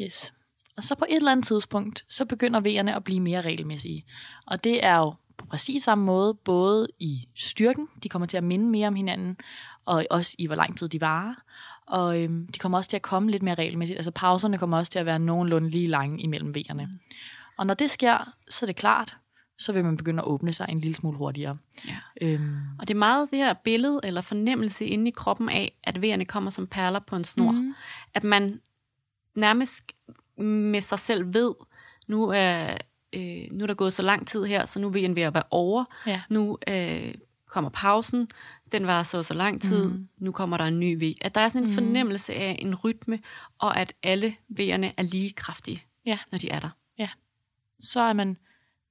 [0.00, 0.32] Yes.
[0.76, 4.04] Og så på et eller andet tidspunkt, så begynder vejerne at blive mere regelmæssige.
[4.46, 8.44] Og det er jo på præcis samme måde, både i styrken, de kommer til at
[8.44, 9.36] minde mere om hinanden,
[9.84, 11.34] og også i hvor lang tid de varer.
[11.90, 13.96] Og øhm, de kommer også til at komme lidt mere regelmæssigt.
[13.96, 16.86] Altså pauserne kommer også til at være nogenlunde lige lange imellem vejerne.
[16.86, 17.00] Mm.
[17.56, 19.16] Og når det sker, så er det klart,
[19.58, 21.56] så vil man begynde at åbne sig en lille smule hurtigere.
[21.88, 21.96] Ja.
[22.20, 22.56] Øhm.
[22.78, 26.24] Og det er meget det her billede eller fornemmelse inde i kroppen af, at vejerne
[26.24, 27.52] kommer som perler på en snor.
[27.52, 27.74] Mm.
[28.14, 28.60] At man
[29.34, 29.92] nærmest
[30.38, 31.54] med sig selv ved,
[32.06, 32.76] nu er,
[33.12, 35.34] øh, nu er der gået så lang tid her, så nu er vejen ved at
[35.34, 35.84] være over.
[36.06, 36.22] Ja.
[36.28, 37.14] Nu øh,
[37.48, 38.28] kommer pausen,
[38.72, 40.08] den var så så lang tid, mm.
[40.18, 41.14] nu kommer der en ny V.
[41.20, 41.74] At der er sådan en mm.
[41.74, 43.18] fornemmelse af en rytme,
[43.58, 46.18] og at alle V'erne er lige kraftige, ja.
[46.30, 46.70] når de er der.
[46.98, 47.08] Ja.
[47.78, 48.36] Så er man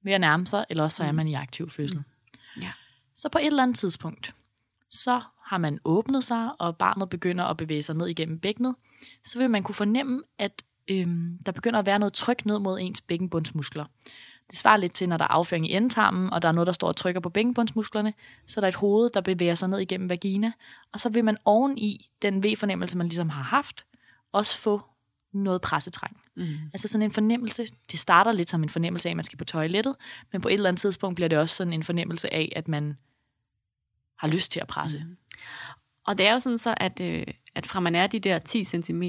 [0.02, 1.16] ved at nærme sig, eller også så er mm.
[1.16, 1.98] man i aktiv fødsel.
[1.98, 2.62] Mm.
[2.62, 2.72] Ja.
[3.14, 4.34] Så på et eller andet tidspunkt,
[4.90, 8.74] så har man åbnet sig, og barnet begynder at bevæge sig ned igennem bækkenet,
[9.24, 12.78] så vil man kunne fornemme, at øhm, der begynder at være noget tryk ned mod
[12.80, 13.84] ens bækkenbundsmuskler.
[14.50, 16.72] Det svarer lidt til, når der er afføring i endetarmen, og der er noget, der
[16.72, 18.14] står og trykker på bækkenbundsmusklerne,
[18.46, 20.52] så er der et hoved, der bevæger sig ned igennem vagina,
[20.92, 23.84] og så vil man oven i den V-fornemmelse, man ligesom har haft,
[24.32, 24.80] også få
[25.32, 26.20] noget pressetræng.
[26.36, 26.56] Mm.
[26.72, 29.44] Altså sådan en fornemmelse, det starter lidt som en fornemmelse af, at man skal på
[29.44, 29.96] toilettet,
[30.32, 32.98] men på et eller andet tidspunkt bliver det også sådan en fornemmelse af, at man
[34.18, 35.04] har lyst til at presse.
[35.06, 35.16] Mm.
[36.06, 38.64] Og det er jo sådan så, at, øh, at fra man er de der 10
[38.64, 39.02] cm,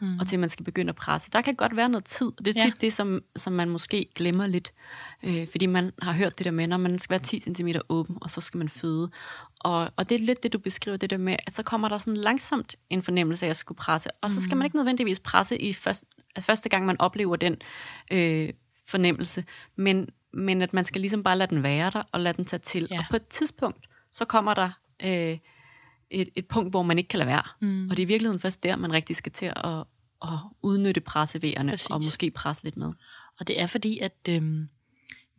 [0.00, 0.18] mm.
[0.18, 2.32] og til man skal begynde at presse, der kan godt være noget tid.
[2.38, 2.86] Det er tit ja.
[2.86, 4.72] det, som, som man måske glemmer lidt.
[5.22, 8.18] Øh, fordi man har hørt det der med, når man skal være 10 cm åben,
[8.20, 9.10] og så skal man føde.
[9.60, 11.98] Og, og det er lidt det, du beskriver, det der med, at så kommer der
[11.98, 14.10] sådan langsomt en fornemmelse af at skulle presse.
[14.20, 14.64] Og så skal man mm.
[14.64, 16.04] ikke nødvendigvis presse i først,
[16.36, 17.56] altså første gang, man oplever den
[18.10, 18.48] øh,
[18.86, 19.44] fornemmelse.
[19.76, 22.60] Men, men at man skal ligesom bare lade den være der, og lade den tage
[22.60, 22.88] til.
[22.90, 22.98] Ja.
[22.98, 24.70] Og på et tidspunkt, så kommer der...
[25.04, 25.38] Øh,
[26.10, 27.42] et, et punkt, hvor man ikke kan lade være.
[27.60, 27.90] Mm.
[27.90, 29.84] Og det er i virkeligheden først der, man rigtig skal til at,
[30.22, 32.92] at udnytte pressevægerne og måske presse lidt med.
[33.40, 34.68] Og det er fordi, at øhm,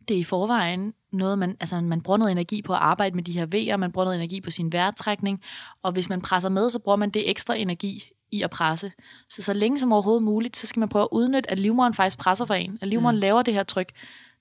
[0.08, 3.22] det er i forvejen noget, man, altså man bruger noget energi på at arbejde med
[3.22, 5.42] de her vejer, man bruger noget energi på sin vejrtrækning,
[5.82, 8.92] og hvis man presser med, så bruger man det ekstra energi i at presse.
[9.28, 12.18] Så så længe som overhovedet muligt, så skal man prøve at udnytte, at livmoderen faktisk
[12.18, 13.20] presser for en, at livmoderen mm.
[13.20, 13.92] laver det her tryk.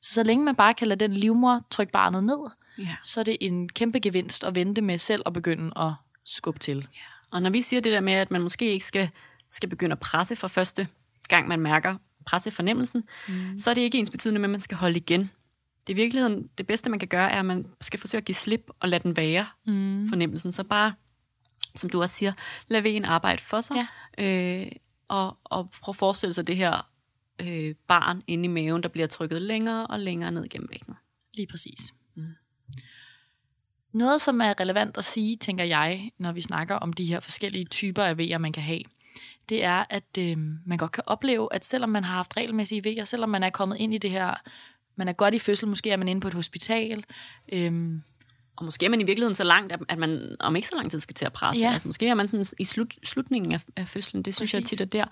[0.01, 2.39] Så så længe man bare kan lade den livmor trykke barnet ned,
[2.79, 2.89] yeah.
[3.03, 5.93] så er det en kæmpe gevinst at vente med selv at begynde at
[6.25, 6.77] skubbe til.
[6.77, 6.99] Ja.
[7.31, 9.09] Og når vi siger det der med, at man måske ikke skal,
[9.49, 10.87] skal begynde at presse for første
[11.27, 13.57] gang, man mærker presse fornemmelsen, mm.
[13.57, 15.31] så er det ikke ens betydende med, at man skal holde igen.
[15.87, 18.25] Det er i virkeligheden det bedste, man kan gøre, er, at man skal forsøge at
[18.25, 20.09] give slip og lade den være, mm.
[20.09, 20.51] fornemmelsen.
[20.51, 20.93] Så bare,
[21.75, 22.33] som du også siger,
[22.67, 24.63] lad en arbejde for sig, ja.
[24.63, 24.71] øh,
[25.07, 26.89] og, og prøv at forestille sig det her
[27.41, 30.97] øh, barn inde i maven, der bliver trykket længere og længere ned gennem bækkenet.
[31.33, 31.93] Lige præcis.
[33.95, 37.65] Noget, som er relevant at sige, tænker jeg, når vi snakker om de her forskellige
[37.65, 38.81] typer af vejer, man kan have,
[39.49, 43.05] det er, at øh, man godt kan opleve, at selvom man har haft regelmæssige vejer,
[43.05, 44.33] selvom man er kommet ind i det her,
[44.95, 47.03] man er godt i fødsel, måske er man inde på et hospital,
[47.51, 47.99] øh,
[48.55, 50.99] og måske er man i virkeligheden så langt, at man om ikke så lang tid
[50.99, 51.65] skal til at presse.
[51.65, 51.73] Ja.
[51.73, 54.23] Altså, måske er man sådan i slut, slutningen af, af fødslen.
[54.23, 54.71] Det synes Præcis.
[54.79, 55.05] jeg tit er der.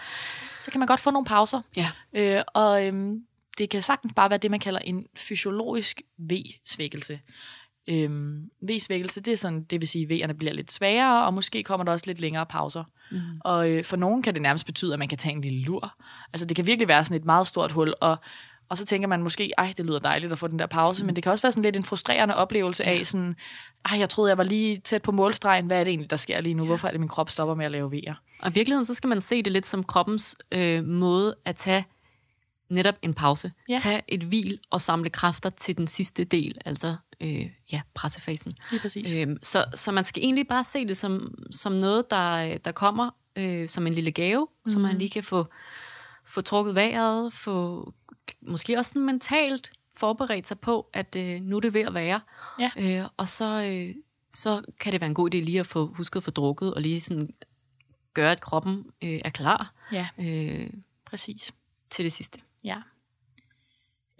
[0.59, 1.61] Så kan man godt få nogle pauser.
[1.77, 1.91] Ja.
[2.13, 3.25] Øh, og øhm,
[3.57, 7.19] det kan sagtens bare være det, man kalder en fysiologisk V-svækkelse.
[7.87, 11.63] Øhm, V-svækkelse, det er sådan, det vil sige, at V'erne bliver lidt sværere, og måske
[11.63, 12.83] kommer der også lidt længere pauser.
[13.11, 13.19] Mm.
[13.39, 15.93] Og øh, for nogen kan det nærmest betyde, at man kan tage en lille lur.
[16.33, 18.17] Altså det kan virkelig være sådan et meget stort hul, og,
[18.69, 21.05] og så tænker man måske, ej, det lyder dejligt at få den der pause, mm.
[21.05, 23.35] men det kan også være sådan lidt en frustrerende oplevelse af sådan,
[23.85, 26.41] ej, jeg troede, jeg var lige tæt på målstregen, hvad er det egentlig, der sker
[26.41, 26.63] lige nu?
[26.63, 26.67] Ja.
[26.67, 28.13] Hvorfor er det, min krop stopper med at lave V'er?
[28.39, 31.85] Og i virkeligheden, så skal man se det lidt som kroppens øh, måde at tage
[32.69, 33.51] netop en pause.
[33.69, 33.77] Ja.
[33.81, 38.53] Tag et hvil og samle kræfter til den sidste del, altså øh, ja, pressefasen.
[38.71, 39.13] Lige præcis.
[39.13, 43.09] Øhm, så, så man skal egentlig bare se det som, som noget, der, der kommer
[43.35, 44.71] øh, som en lille gave, mm.
[44.71, 45.47] så man lige kan få,
[46.25, 47.93] få trukket vejret, få
[48.41, 52.21] måske også sådan mentalt forberedt sig på, at øh, nu er det ved at være.
[52.59, 52.71] Ja.
[52.77, 53.95] Øh, og så, øh,
[54.33, 56.81] så kan det være en god idé lige at få husket at få drukket, og
[56.81, 57.29] lige sådan
[58.13, 60.69] gøre, at kroppen øh, er klar Ja, øh,
[61.05, 61.53] præcis.
[61.89, 62.39] til det sidste.
[62.63, 62.77] Ja.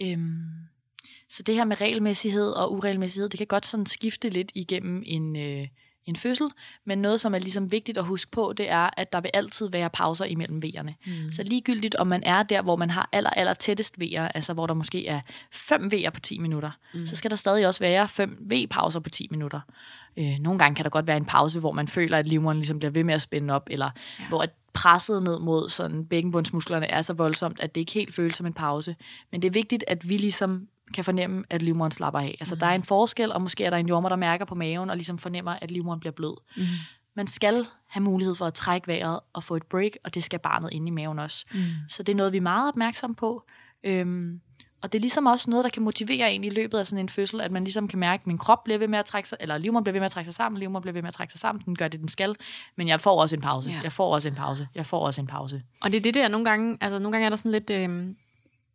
[0.02, 0.44] Øhm,
[1.34, 5.36] så det her med regelmæssighed og uregelmæssighed, det kan godt sådan skifte lidt igennem en,
[5.36, 5.68] øh,
[6.06, 6.50] en fødsel,
[6.86, 9.70] men noget, som er ligesom vigtigt at huske på, det er, at der vil altid
[9.70, 10.94] være pauser imellem V'erne.
[11.06, 11.32] Mm.
[11.32, 14.68] Så ligegyldigt, om man er der, hvor man har aller, aller tættest V'er, altså hvor
[14.68, 17.06] der måske er 5 V'er på 10 minutter, mm.
[17.06, 19.60] så skal der stadig også være 5 V-pauser på 10 minutter.
[20.18, 22.80] Øh, nogle gange kan der godt være en pause, hvor man føler, at livmoderen ligesom
[22.80, 24.28] bliver ved med at spænde op, eller ja.
[24.30, 28.46] hvor presset ned mod sådan bækkenbundsmusklerne er så voldsomt, at det ikke helt føles som
[28.46, 28.96] en pause.
[29.32, 32.38] Men det er vigtigt, at vi ligesom kan fornemme, at livmoderen slapper af.
[32.40, 32.60] Altså, mm.
[32.60, 34.96] der er en forskel, og måske er der en jordmor, der mærker på maven, og
[34.96, 36.36] ligesom fornemmer, at livmoderen bliver blød.
[36.58, 36.64] Mm.
[37.16, 40.40] Man skal have mulighed for at trække vejret og få et break, og det skal
[40.40, 41.46] barnet inde i maven også.
[41.54, 41.60] Mm.
[41.90, 43.44] Så det er noget, vi er meget opmærksom på.
[43.84, 44.42] Øhm,
[44.82, 47.10] og det er ligesom også noget, der kan motivere en i løbet af sådan en
[47.10, 49.38] fødsel, at man ligesom kan mærke, at min krop bliver ved med at trække sig,
[49.42, 51.32] eller livmoderen bliver ved med at trække sig sammen, livmoderen bliver ved med at trække
[51.34, 52.36] sig sammen, den gør det, den skal,
[52.76, 53.80] men jeg får også en pause, Ja.
[53.84, 55.64] jeg får også en pause, jeg får også en pause.
[55.82, 58.16] Og det er det der, nogle gange, altså nogle gange er der sådan lidt, øh,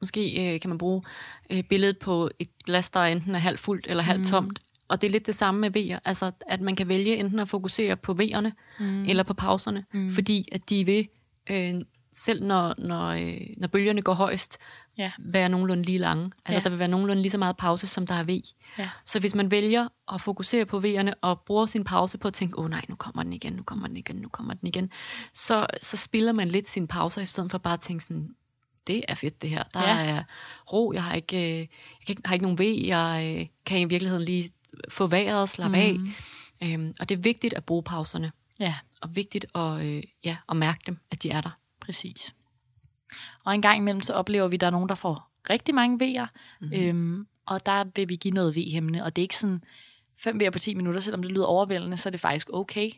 [0.01, 1.03] måske øh, kan man bruge
[1.51, 4.59] øh, billedet på et glas, der enten er halvt fuldt eller halvt tomt,
[4.89, 7.49] og det er lidt det samme med V'er, altså at man kan vælge enten at
[7.49, 9.05] fokusere på V'erne mm.
[9.09, 10.11] eller på pauserne, mm.
[10.11, 11.09] fordi at de vil,
[11.51, 11.75] øh,
[12.13, 14.59] selv når, når, øh, når bølgerne går højst,
[14.99, 15.13] Ja.
[15.19, 16.25] være nogenlunde lige lange.
[16.25, 16.61] Altså Ja.
[16.61, 18.41] der vil være nogenlunde lige så meget pause, som der er V.
[18.79, 18.89] Ja.
[19.07, 22.59] Så hvis man vælger at fokusere på V'erne og bruger sin pause på at tænke,
[22.59, 24.91] åh oh, nej, nu kommer den igen, nu kommer den igen, nu kommer den igen,
[25.35, 28.29] så, så spiller man lidt sine pauser, i stedet for bare at tænke sådan,
[28.89, 29.63] det er fedt det her.
[29.75, 30.05] Der Ja.
[30.07, 30.23] er
[30.73, 31.69] ro, jeg har ikke, øh, jeg
[32.07, 34.51] kan ikke, har ikke nogen V, jeg øh, kan i virkeligheden lige
[34.89, 36.15] få vejret og slappe mm.
[36.63, 36.69] af.
[36.69, 40.57] Øhm, og det er vigtigt at bruge pauserne, Ja, og vigtigt at, øh, ja, at
[40.57, 41.51] mærke dem, at de er der.
[41.81, 42.35] præcis.
[43.45, 45.99] Og en gang imellem, så oplever vi, at der er nogen, der får rigtig mange
[46.23, 46.27] V'er,
[46.61, 46.77] mm-hmm.
[46.81, 49.65] øhm, og der vil vi give noget V-hæmmende, og det er ikke sådan
[50.17, 52.91] 5 V'er på 10 minutter, selvom det lyder overvældende, så er det faktisk okay.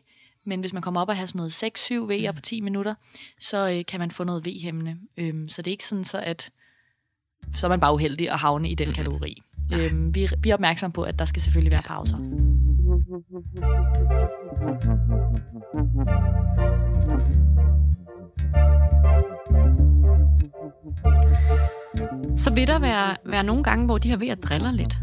[0.45, 2.95] Men hvis man kommer op og har sådan noget 6-7 V'er på 10 minutter,
[3.39, 4.97] så øh, kan man få noget V-hæmmende.
[5.17, 6.51] Øhm, så det er ikke sådan, så at
[7.55, 9.41] så er man bare uheldig at havne i den kategori.
[9.77, 12.17] Øhm, vi, vi er opmærksom på, at der skal selvfølgelig være pauser.
[22.35, 24.97] så vil der være, være nogle gange, hvor de her vejer driller lidt.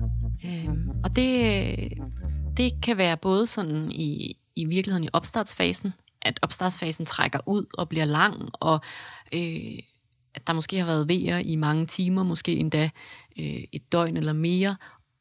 [0.45, 1.77] Øhm, og det,
[2.57, 7.89] det kan være både sådan i, i virkeligheden i opstartsfasen, at opstartsfasen trækker ud og
[7.89, 8.81] bliver lang, og
[9.35, 9.79] øh,
[10.35, 12.91] at der måske har været vejer i mange timer, måske endda
[13.39, 14.77] øh, et døgn eller mere,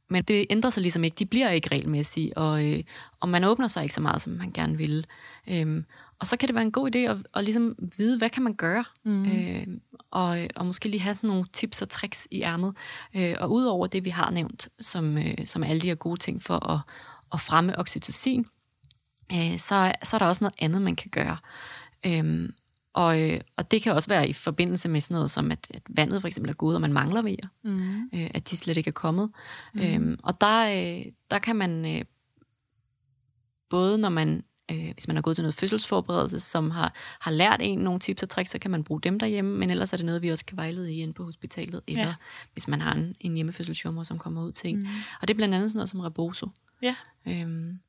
[0.10, 1.16] men det ændrer sig ligesom ikke.
[1.16, 2.84] De bliver ikke regelmæssige, og, øh,
[3.20, 5.06] og man åbner sig ikke så meget, som man gerne vil.
[5.48, 5.86] Øhm,
[6.20, 8.54] og så kan det være en god idé at, at ligesom vide, hvad kan man
[8.54, 8.86] gøre?
[9.04, 9.26] Mm.
[9.26, 9.68] Øh,
[10.12, 12.78] og, og måske lige have sådan nogle tips og tricks i ærmet.
[13.16, 16.44] Øh, og udover det, vi har nævnt, som, øh, som alle de her gode ting
[16.44, 16.80] for at,
[17.34, 18.46] at fremme oxytocin,
[19.34, 21.38] øh, så, så er der også noget andet, man kan gøre.
[22.06, 22.54] Øhm,
[22.94, 25.82] og, øh, og det kan også være i forbindelse med sådan noget som, at, at
[25.90, 27.48] vandet for eksempel er gået, og man mangler vejer.
[27.64, 28.10] Mm.
[28.14, 29.30] Øh, at de slet ikke er kommet.
[29.74, 29.82] Mm.
[29.82, 32.02] Øhm, og der, øh, der kan man øh,
[33.70, 37.60] både når man, øh, hvis man har gået til noget fødselsforberedelse, som har, har lært
[37.62, 40.06] en nogle tips og tricks, så kan man bruge dem derhjemme, men ellers er det
[40.06, 42.16] noget, vi også kan vejlede i inde på hospitalet, eller Ja.
[42.54, 44.80] hvis man har en, en hjemmefødselsjommer, som kommer ud til en.
[44.80, 44.88] Mm.
[45.22, 46.50] Og det er blandt andet sådan noget som reboso.
[46.82, 46.96] Ja.
[47.28, 47.80] Øhm,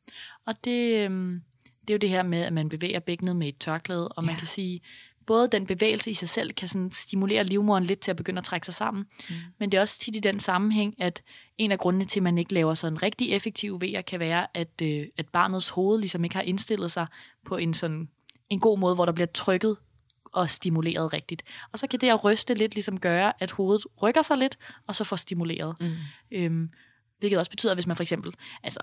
[0.47, 1.43] Og det, øhm,
[1.81, 4.35] det er jo det her med, at man bevæger bækkenet med et tørklæde, og man
[4.35, 4.39] Ja.
[4.39, 4.81] kan sige,
[5.27, 8.45] både den bevægelse i sig selv kan sådan stimulere livmoderen lidt til at begynde at
[8.45, 9.35] trække sig sammen, mm.
[9.59, 11.23] men det er også tit i den sammenhæng, at
[11.59, 14.83] en af grundene til, at man ikke laver sådan rigtig effektiv vejer, kan være, at,
[14.83, 17.07] øh, at barnets hoved ligesom ikke har indstillet sig
[17.47, 18.09] på en sådan
[18.51, 19.77] en god måde, hvor der bliver trykket
[20.33, 21.43] og stimuleret rigtigt.
[21.73, 24.97] Og så kan det at ryste lidt ligesom gøre, at hovedet rykker sig lidt, og
[24.97, 25.77] så får stimuleret.
[25.81, 25.95] Mm.
[26.31, 26.71] Øhm,
[27.19, 28.81] hvilket også betyder, at hvis man for eksempel, altså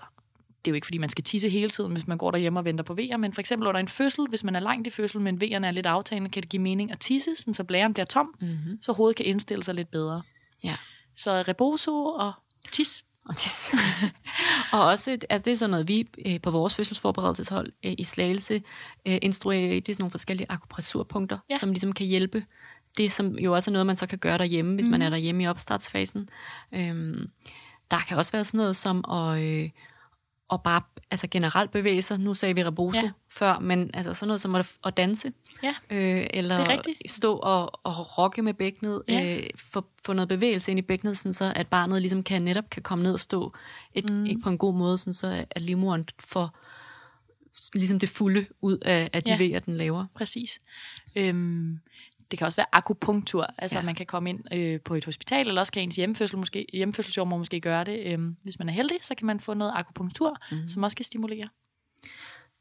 [0.66, 2.64] det er jo ikke, fordi man skal tisse hele tiden, hvis man går derhjemme og
[2.64, 5.20] venter på vejer, men for eksempel under en fødsel, hvis man er langt i fødsel,
[5.20, 8.06] men vejerne er lidt aftagende, kan det give mening at tisse, sådan så blæren bliver
[8.06, 8.78] tom, mm-hmm.
[8.82, 10.22] så hovedet kan indstille sig lidt bedre.
[10.64, 10.76] Ja.
[11.16, 12.32] Så rebozo og
[12.72, 13.04] tis.
[13.28, 13.74] Og, det,
[14.72, 18.62] og også, altså det er sådan noget, vi øh, på vores fødselsforberedelseshold øh, i Slagelse
[19.06, 19.80] øh, instruerer i.
[19.80, 21.54] Det er sådan nogle forskellige akupressurpunkter, Ja.
[21.54, 21.58] ja.
[21.58, 22.44] som ligesom kan hjælpe.
[22.98, 24.90] Det som jo også er noget, man så kan gøre derhjemme, hvis mm.
[24.90, 26.28] man er derhjemme i opstartsfasen.
[26.72, 27.30] Øhm,
[27.90, 29.70] der kan også være sådan noget som at, øh,
[30.52, 32.18] at bare altså generelt bevæge sig.
[32.20, 33.10] Nu sagde vi rebozo Ja.
[33.32, 35.32] før, men altså sådan noget som at, at danse.
[35.62, 35.74] Ja.
[35.90, 39.36] Øh, eller er stå og, og rocke med bækkenet, Ja.
[39.36, 42.70] øh, få, få noget bevægelse ind i bækkenet, sådan så at barnet ligesom kan netop
[42.70, 43.54] kan komme ned og stå
[43.94, 44.26] et, mm.
[44.26, 46.58] ikke på en god måde, sådan så at livmoderen får
[47.74, 49.38] ligesom det fulde ud af, af de ja.
[49.38, 50.06] vejer, den laver.
[50.14, 50.58] Præcis.
[51.16, 51.78] Øhm,
[52.30, 53.84] det kan også være akupunktur, altså ja.
[53.84, 57.38] Man kan komme ind øh, på et hospital, eller også kan ens hjemmefødsel måske, hjemmefødselsjordmor
[57.38, 58.06] måske gøre det.
[58.06, 60.68] Øhm, hvis man er heldig, så kan man få noget akupunktur, mm.
[60.68, 61.48] som også kan stimulere.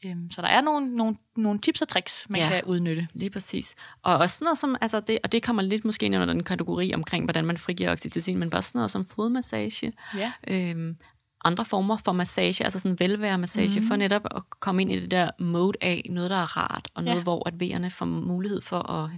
[0.06, 2.50] Øhm, så der er nogle, nogle, nogle tips og tricks, man ja.
[2.50, 3.08] Kan udnytte.
[3.14, 3.76] Lige præcis.
[4.04, 6.94] Og også noget som, altså det, og det kommer lidt måske ind under den kategori
[6.94, 10.32] omkring, hvordan man frigiver oxytocin, men bare sådan noget som fodmassage, Ja.
[10.48, 10.98] øhm,
[11.46, 13.88] andre former for massage, altså sådan velværemassage, mm.
[13.88, 17.04] for netop at komme ind i det der mode af noget, der er rart, og
[17.04, 17.24] noget, Ja.
[17.24, 19.12] hvor at vejerne får mulighed for at,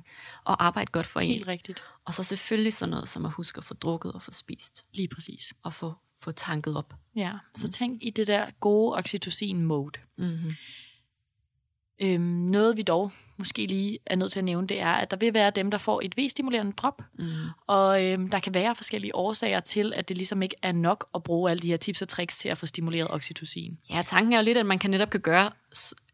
[0.50, 1.32] at arbejde godt for en.
[1.32, 1.84] Helt rigtigt.
[2.06, 5.08] Og så selvfølgelig sådan noget som at huske at få drukket og få spist, Lige
[5.08, 5.54] præcis.
[5.64, 6.94] og få, få tanket op.
[7.16, 10.00] Ja, så tænk i det der gode oxytocin-mode.
[10.18, 10.54] Mm-hmm.
[12.00, 15.18] Øhm, noget vi dog måske lige er nødt til at nævne, det er, at der
[15.18, 17.26] vil være dem, der får et V-stimulerende drop, Mm.
[17.68, 21.24] og øhm, der kan være forskellige årsager til, at det ligesom ikke er nok at
[21.24, 23.78] bruge alle de her tips og tricks til at få stimuleret oxytocin.
[23.90, 25.52] Ja, tanken er jo lidt, at man kan netop kan gøre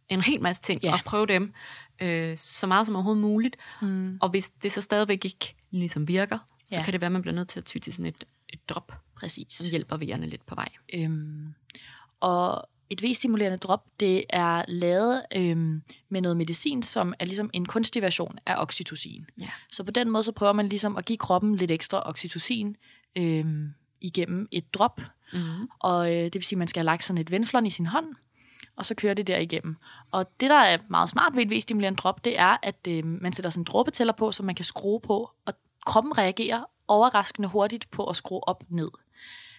[0.10, 0.93] en hel masse ting, Ja.
[0.93, 1.54] og prøve dem
[2.02, 3.58] øh, så meget som overhovedet muligt.
[3.82, 4.17] Mm.
[4.22, 6.84] Og hvis det så stadigvæk ikke ligesom virker, så ja.
[6.84, 8.91] kan det være, at man bliver nødt til at ty til sådan et, et drop,
[9.15, 9.48] Præcis.
[9.54, 10.69] som hjælper vejerne lidt på vej.
[10.93, 11.54] Øhm,
[12.19, 17.65] og et V-stimulerende drop, det er lavet øhm, med noget medicin, som er ligesom en
[17.65, 19.26] kunstig version af oxytocin.
[19.41, 19.50] Ja.
[19.72, 22.78] Så på den måde, så prøver man ligesom at give kroppen lidt ekstra oxytocin
[23.15, 25.02] øhm, igennem et drop.
[25.34, 25.39] Mm.
[25.80, 27.86] Og øh, det vil sige, at man skal have lagt sådan et venflon i sin
[27.86, 28.15] hånd,
[28.76, 29.76] og så kører det der igennem.
[30.12, 33.34] Og det, der er meget smart ved et V-stimulerende drop, det er, at øh, man
[33.34, 35.54] sætter sådan en dråbetæller på, som man kan skrue på, og
[35.86, 38.89] kroppen reagerer overraskende hurtigt på at skrue op ned.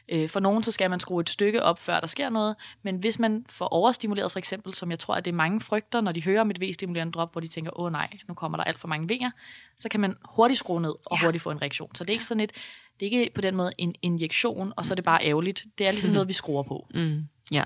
[0.09, 2.97] Øh, For nogen så skal man skrue et stykke op, før der sker noget, men
[2.97, 6.13] hvis man får overstimuleret for eksempel, som jeg tror, at det er mange frygter, når
[6.13, 8.81] de hører om et V-stimulerende drop, hvor de tænker, åh nej, nu kommer der alt
[8.81, 9.31] for mange vejer,
[9.77, 11.25] så kan man hurtigt skrue ned og Ja.
[11.27, 11.95] hurtigt få en reaktion.
[11.95, 12.53] Så det er ikke sådan et,
[13.01, 15.65] det er ikke på den måde en injektion, og så er det bare ærgerligt.
[15.79, 16.87] Det er ligesom noget, vi skruer på.
[16.95, 17.25] Mm.
[17.53, 17.65] Ja.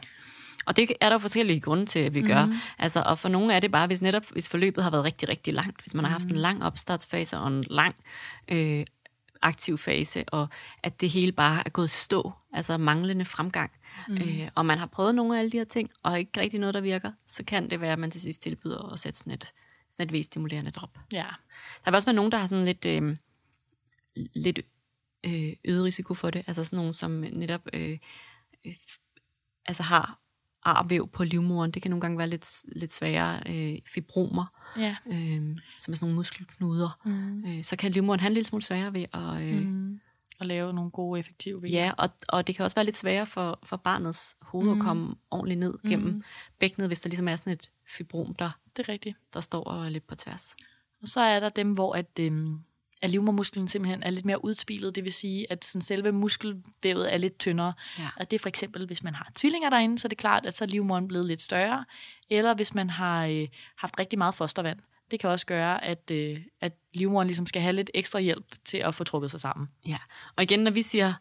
[0.67, 2.45] Og det er der forskellige grunde til, at vi gør.
[2.45, 2.55] Mhm.
[2.79, 5.55] Altså, og for nogle er det bare, hvis netop hvis forløbet har været rigtig, rigtig
[5.55, 6.35] langt, hvis man har haft Mhm.
[6.35, 7.95] en lang opstartsfase og en lang
[8.49, 8.85] øh,
[9.43, 10.49] aktiv fase, og
[10.83, 13.73] at det hele bare er gået stå, altså manglende fremgang,
[14.09, 14.17] mm.
[14.17, 16.75] øh, og man har prøvet nogle af alle de her ting, og ikke rigtig noget,
[16.75, 19.53] der virker, så kan det være, at man til sidst tilbyder at sætte sådan et,
[19.91, 20.99] sådan et V-stimulerende drop.
[21.13, 21.27] Ja.
[21.85, 23.17] Der vil også være nogen, der har sådan lidt, øh,
[24.35, 24.61] lidt
[25.27, 26.45] øh, øget risiko for det.
[26.47, 27.99] Altså sådan nogen, som netop øh,
[28.67, 28.75] øh,
[29.67, 30.19] altså har
[30.69, 31.71] arvæv på livmoderen.
[31.71, 33.43] Det kan nogle gange være lidt, lidt sværere.
[33.47, 34.47] Øh, fibromer,
[34.79, 34.97] Ja.
[35.07, 36.99] øh, som er sådan nogle muskelknuder.
[37.05, 37.45] Mm.
[37.47, 39.43] Øh, så kan livmoderen have en lille smule sværere ved at...
[39.43, 40.01] Øh, Mm.
[40.41, 41.73] Og lave nogle gode, effektive vejer.
[41.85, 44.81] Ja, og, og det kan også være lidt sværere for, for barnets hoved mm.
[44.81, 46.23] at komme ordentligt ned gennem Mm.
[46.61, 49.17] bækkenet, hvis der ligesom er sådan et fibrom, der, Det er rigtigt.
[49.35, 50.57] der står og er lidt på tværs.
[51.03, 52.59] Og så er der dem, hvor at, øhm,
[53.03, 57.17] at livmormusklen simpelthen er lidt mere udspilet, det vil sige, at sådan selve muskelvævet er
[57.19, 57.73] lidt tyndere.
[57.99, 58.09] Ja.
[58.17, 60.57] Og det er for eksempel, hvis man har tvillinger derinde, så er det klart, at
[60.57, 61.85] så er livmoderen blevet lidt større.
[62.31, 64.79] Eller hvis man har øh, haft rigtig meget fostervand.
[65.11, 68.77] Det kan også gøre, at, øh, at livmoderen ligesom skal have lidt ekstra hjælp til
[68.79, 69.69] at få trukket sig sammen.
[69.87, 69.99] Ja,
[70.37, 71.15] og igen, når vi siger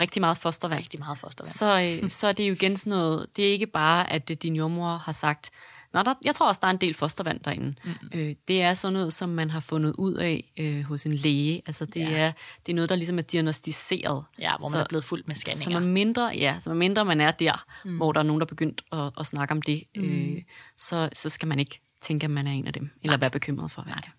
[0.00, 1.54] rigtig meget fostervand, Rigtig meget fostervand.
[1.98, 4.36] så, øh, så er det jo igen sådan noget, det er ikke bare, at øh,
[4.36, 5.50] din jordmor har sagt,
[5.94, 7.74] Nå, der, jeg tror også, der er en del fostervand derinde.
[7.84, 7.90] Mm.
[8.14, 11.62] Øh, det er sådan noget, som man har fundet ud af øh, hos en læge.
[11.66, 12.10] Altså, det, Ja.
[12.10, 12.32] er,
[12.66, 14.24] det er noget, der ligesom er diagnostiseret.
[14.38, 15.80] Ja, hvor man så, er blevet fuldt med så scanninger.
[15.80, 17.96] man mindre, ja, så man mindre man er der, mm.
[17.96, 20.02] hvor der er nogen, der er begyndt at, at snakke om det, mm.
[20.02, 20.42] øh,
[20.76, 23.70] så, så skal man ikke tænke, at man er en af dem, eller være bekymret
[23.70, 24.10] for at være det.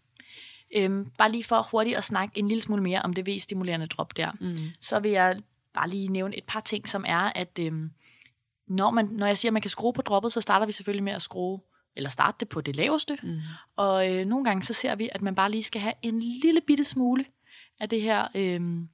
[0.76, 4.18] Øhm, bare lige for hurtigt at snakke en lille smule mere om det V-stimulerende drop
[4.18, 4.58] der, mm.
[4.82, 5.39] så vil jeg
[5.74, 7.91] bare lige nævne et par ting, som er, at øhm,
[8.70, 11.04] når, man, når jeg siger, at man kan skrue på droppet, så starter vi selvfølgelig
[11.04, 11.60] med at skrue,
[11.96, 13.18] eller starte det på det laveste.
[13.24, 13.40] Mm.
[13.76, 16.62] Og øh, nogle gange så ser vi, at man bare lige skal have en lille
[16.62, 17.26] bitte smule
[17.80, 18.90] af det her øhm,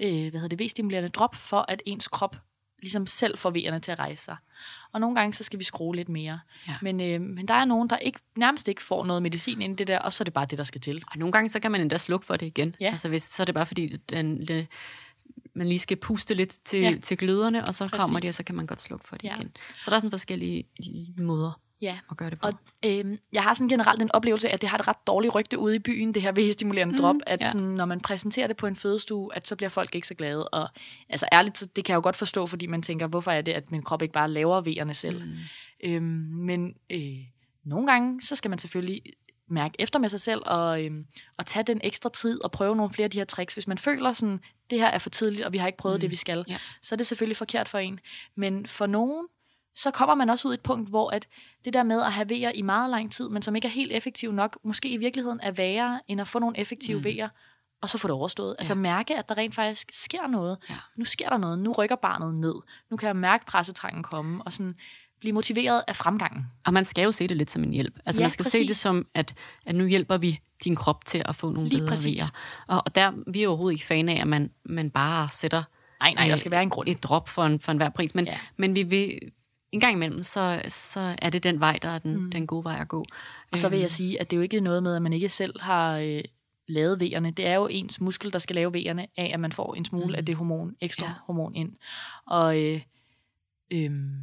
[0.00, 2.36] øh, hvad hedder det, V-stimulerende drop, for at ens krop
[2.82, 4.36] ligesom selv får vejerne til at rejse sig.
[4.92, 6.40] Og nogle gange så skal vi skrue lidt mere.
[6.68, 6.74] Ja.
[6.82, 9.76] Men, øh, men der er nogen, der ikke, nærmest ikke får noget medicin ind i
[9.76, 11.04] det der, og så er det bare det, der skal til.
[11.12, 12.74] Og nogle gange, så kan man endda slukke for det igen.
[12.80, 12.90] Ja.
[12.90, 14.66] Altså, hvis, så er det bare fordi, den, det,
[15.56, 16.94] man lige skal puste lidt til, Ja.
[17.02, 18.00] til gløderne, og så Præcis.
[18.00, 19.34] kommer de, og så kan man godt slukke for det Ja.
[19.34, 19.50] igen.
[19.82, 20.64] Så der er sådan forskellige
[21.18, 21.60] måder.
[21.80, 21.98] ja.
[22.10, 22.46] at gøre det på.
[22.46, 22.52] Og
[22.84, 25.58] øhm, jeg har sådan generelt en oplevelse af, at det har et ret dårligt rygte
[25.58, 27.50] ude i byen, det her vægestimulerende mm, drop, at ja.
[27.50, 30.48] sådan, når man præsenterer det på en fødestue, at så bliver folk ikke så glade.
[30.48, 30.68] Og
[31.08, 33.52] altså ærligt, så det kan jeg jo godt forstå, fordi man tænker, hvorfor er det,
[33.52, 35.24] at min krop ikke bare laver vejerne selv?
[35.24, 35.32] Mm.
[35.84, 36.02] Øhm,
[36.32, 37.16] men øh,
[37.64, 39.02] nogle gange, så skal man selvfølgelig
[39.48, 42.92] mærke efter med sig selv og, øhm, og tage den ekstra tid og prøve nogle
[42.92, 43.54] flere af de her tricks.
[43.54, 44.40] Hvis man føler sådan,
[44.70, 46.00] det her er for tidligt, og vi har ikke prøvet mm.
[46.00, 46.58] det, vi skal, Ja.
[46.82, 48.00] så er det selvfølgelig forkert for en.
[48.34, 49.26] Men for nogen,
[49.74, 51.28] så kommer man også ud i et punkt, hvor at
[51.64, 53.92] det der med at have vejer i meget lang tid, men som ikke er helt
[53.92, 57.04] effektiv nok, måske i virkeligheden er værre, end at få nogle effektive mm.
[57.04, 57.28] vejer,
[57.82, 58.56] og så få det overstået.
[58.58, 60.58] Altså mærke, at der rent faktisk sker noget.
[60.70, 60.74] Ja.
[60.96, 61.58] Nu sker der noget.
[61.58, 62.54] Nu rykker barnet ned.
[62.90, 64.74] Nu kan jeg mærke pressetrangen komme, og sådan
[65.20, 66.46] blive motiveret af fremgangen.
[66.66, 67.98] Og man skal jo se det lidt som en hjælp.
[68.06, 68.66] Altså Ja, man skal se præcis.
[68.66, 69.34] det som, at,
[69.66, 72.32] at nu hjælper vi din krop til at få nogle Lige bedre vejer.
[72.66, 75.62] Og, og der vi er overhovedet ikke fan af, at man, man bare sætter
[76.00, 76.88] Nej, nej, der øh, skal være en grund.
[76.88, 78.14] et drop for, en, for enhver pris.
[78.14, 78.38] Men, Ja.
[78.56, 79.18] men vi vil,
[79.72, 82.30] en gang imellem, så, så er det den vej, der er den, mm.
[82.30, 83.04] den gode vej at gå.
[83.52, 85.28] Og så vil jeg sige, at det er jo ikke noget med, at man ikke
[85.28, 86.20] selv har øh,
[86.68, 87.30] lavet vejerne.
[87.30, 90.06] Det er jo ens muskel, der skal lave vejerne af, at man får en smule
[90.06, 90.14] mm.
[90.14, 91.12] af det hormon, ekstra ja.
[91.26, 91.72] Hormon ind.
[92.26, 92.80] Og, øh,
[93.70, 94.14] øhm,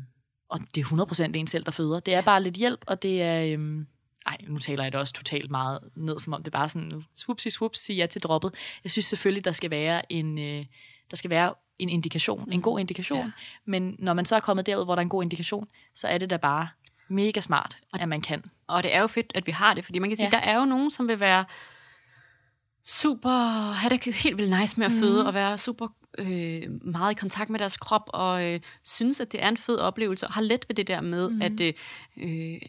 [0.54, 0.86] og det er
[1.32, 2.00] 100% en selv, der føder.
[2.00, 3.54] Det er bare lidt hjælp, og det er...
[3.54, 3.88] Øhm,
[4.26, 7.04] ej, nu taler jeg det også totalt meget ned, som om det bare sådan, nu
[7.16, 8.54] swupsi siger jeg til droppet.
[8.84, 10.66] Jeg synes selvfølgelig, der skal være en, øh,
[11.12, 13.20] der skal være en indikation, en god indikation.
[13.20, 13.32] Ja.
[13.66, 16.18] Men når man så er kommet derud, hvor der er en god indikation, så er
[16.18, 16.68] det da bare
[17.08, 18.44] mega smart, at man kan.
[18.68, 20.38] Og det er jo fedt, at vi har det, fordi man kan sige, Ja.
[20.38, 20.46] ja.
[20.46, 21.46] der er jo nogen, som vil være
[22.86, 25.28] super, have det helt vildt nice med at føde, Mhm.
[25.28, 29.44] og være super øh, meget i kontakt med deres krop, og øh, synes, at det
[29.44, 31.42] er en fed oplevelse, og har let ved det der med mm.
[31.42, 31.74] at, øh,
[32.18, 32.62] øh,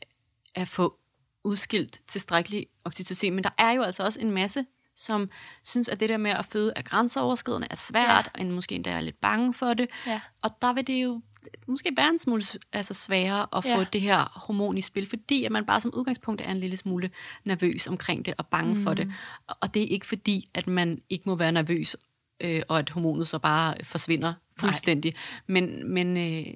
[0.55, 0.99] at få
[1.45, 3.35] udskilt tilstrækkelig oxytocin.
[3.35, 4.65] Men der er jo altså også en masse,
[4.97, 5.31] som
[5.65, 8.45] synes, at det der med at føde er grænseoverskridende, er svært, ja.
[8.45, 9.89] og måske endda er lidt bange for det.
[10.07, 10.21] Ja.
[10.43, 11.21] Og der vil det jo
[11.67, 12.43] måske være en smule
[12.73, 13.87] altså sværere at få Ja.
[13.93, 17.11] det her hormon i spil, fordi at man bare som udgangspunkt er en lille smule
[17.45, 18.83] nervøs omkring det og bange mm.
[18.83, 19.13] for det.
[19.47, 21.97] Og det er ikke fordi, at man ikke må være nervøs,
[22.41, 25.15] øh, og at hormonet så bare forsvinder fuldstændig.
[25.47, 26.55] Men, men, øh,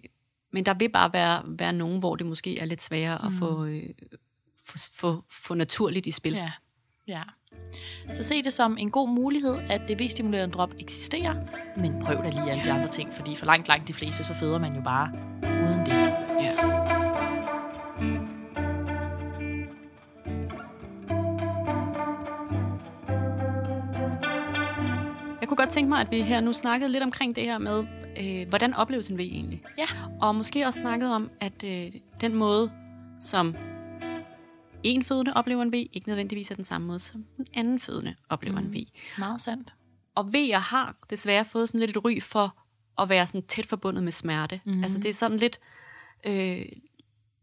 [0.52, 3.64] men der vil bare være, være nogen, hvor det måske er lidt sværere at få,
[3.64, 3.82] øh,
[4.66, 6.32] få, få, få naturligt i spil.
[6.32, 6.52] Ja.
[7.08, 7.22] ja.
[8.10, 11.34] Så se det som en god mulighed, at det V-stimulerende drop eksisterer,
[11.76, 14.34] men prøv da lige alle de andre ting, fordi for langt, langt de fleste, så
[14.34, 15.10] føder man jo bare
[15.42, 15.92] uden det.
[16.42, 16.78] Ja.
[25.40, 27.84] Jeg kunne godt tænke mig, at vi her nu snakkede lidt omkring det her med,
[28.20, 29.62] øh, hvordan opleves en V egentlig?
[29.78, 29.86] Ja.
[30.20, 32.70] Og måske også snakket om, at øh, den måde,
[33.20, 33.56] som
[34.82, 38.14] en fødende oplever en V, ikke nødvendigvis er den samme måde, som den anden fødende
[38.28, 38.66] oplever mm.
[38.66, 38.86] en V.
[39.18, 39.74] Meget sandt.
[40.14, 42.58] Og V'er har desværre fået sådan lidt et ry for
[43.02, 44.60] at være sådan tæt forbundet med smerte.
[44.64, 44.82] Mm.
[44.82, 45.60] Altså det er sådan lidt,
[46.26, 46.66] øh,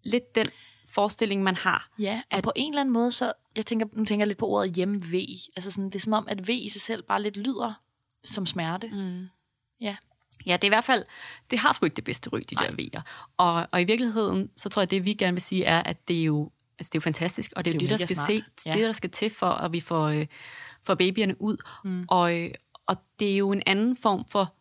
[0.04, 0.48] lidt den
[0.90, 1.90] forestilling, man har.
[2.00, 4.38] Ja, og at, på en eller anden måde, så jeg tænker, nu tænker jeg lidt
[4.38, 5.14] på ordet hjemme-V.
[5.56, 7.82] Altså sådan, det er som om, at V i sig selv bare lidt lyder
[8.24, 8.88] som smerte.
[8.88, 9.28] Mm.
[9.82, 9.96] Ja.
[10.46, 11.06] Ja, det er i hvert fald,
[11.52, 12.68] det har sgu ikke det bedste ry, de Nej.
[12.68, 13.02] der V'er.
[13.38, 16.20] Og, og i virkeligheden, så tror jeg, det vi gerne vil sige, er, at det
[16.20, 18.06] er jo, altså det er jo fantastisk, og det er, Det jo er det, der
[18.06, 18.28] skal smart.
[18.58, 18.72] se, Ja.
[18.72, 20.26] det, der skal til for, at vi får, øh,
[20.84, 21.58] får babyerne ud.
[21.84, 22.06] Mm.
[22.08, 22.52] Og, øh,
[22.88, 24.54] og det er jo en anden form for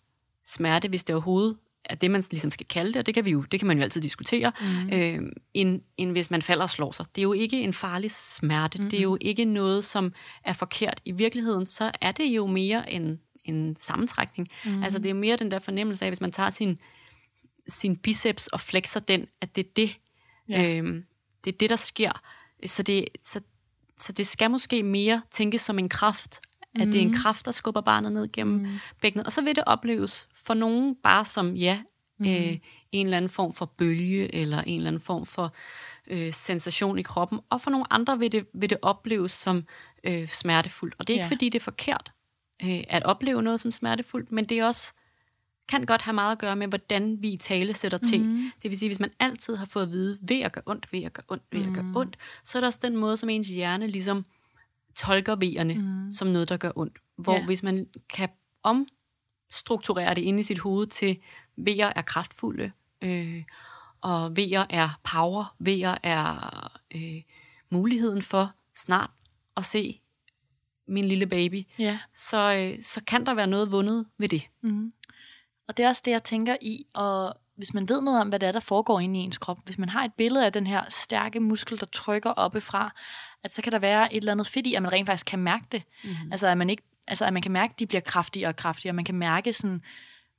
[0.44, 3.30] smerte, hvis det overhovedet er det, man ligesom skal kalde det, og det kan, vi
[3.30, 4.90] jo, det kan man jo altid diskutere, mm.
[4.92, 7.06] øh, end, end hvis man falder og slår sig.
[7.14, 8.82] Det er jo ikke en farlig smerte.
[8.82, 8.90] Mm.
[8.90, 10.12] Det er jo ikke noget, som
[10.44, 11.00] er forkert.
[11.04, 14.48] I virkeligheden, så er det jo mere en, en sammentrækning.
[14.64, 14.82] Mm.
[14.82, 16.78] Altså, det er jo mere den der fornemmelse af, hvis man tager sin,
[17.68, 19.96] sin biceps og flexer den, at det er det,
[20.48, 20.62] Ja.
[20.62, 20.82] ja.
[21.44, 22.10] Det er det, der sker.
[22.66, 23.40] Så det, så,
[23.96, 26.40] så det skal måske mere tænkes som en kraft,
[26.80, 28.78] at det er en kraft, der skubber barnet ned gennem mm.
[29.00, 29.26] bækkenet.
[29.26, 31.82] Og så vil det opleves for nogen bare som, ja,
[32.18, 32.26] mm.
[32.26, 32.58] øh,
[32.92, 35.54] en eller anden form for bølge, eller en eller anden form for
[36.06, 37.40] øh, sensation i kroppen.
[37.50, 39.64] Og for nogle andre vil det, vil det opleves som
[40.04, 40.94] øh, smertefuldt.
[40.98, 41.30] Og det er ikke, Ja.
[41.30, 42.12] fordi det er forkert
[42.64, 44.92] øh, at opleve noget som smertefuldt, men det er også
[45.68, 48.24] kan godt have meget at gøre med, hvordan vi i tale sætter ting.
[48.26, 48.50] Mm.
[48.62, 51.02] Det vil sige, hvis man altid har fået at vide, ved at gøre ondt, ved
[51.02, 53.48] at gøre ondt, ved at gøre ondt, så er der også den måde, som ens
[53.48, 54.24] hjerne ligesom
[54.94, 56.12] tolker vejerne mm.
[56.12, 56.98] som noget, der gør ondt.
[57.16, 57.44] Hvor Ja.
[57.46, 58.28] hvis man kan
[58.62, 61.18] omstrukturere det inde i sit hoved til,
[61.56, 63.42] vejer er kraftfulde, øh,
[64.00, 67.22] og vejer er power, vejer er øh,
[67.70, 69.10] muligheden for snart
[69.56, 70.00] at se
[70.88, 71.98] min lille baby, Ja.
[72.14, 74.42] så, øh, så kan der være noget vundet ved det.
[75.68, 78.38] Og det er også det, jeg tænker i, og hvis man ved noget om, hvad
[78.38, 80.66] det er, der foregår inde i ens krop, hvis man har et billede af den
[80.66, 82.94] her stærke muskel, der trykker oppefra,
[83.44, 85.38] at så kan der være et eller andet fedt i, at man rent faktisk kan
[85.38, 85.82] mærke det.
[86.04, 86.32] Mm-hmm.
[86.32, 88.92] Altså, at man ikke, altså, at man kan mærke, at de bliver kraftigere og kraftigere.
[88.92, 89.82] Man kan mærke sådan,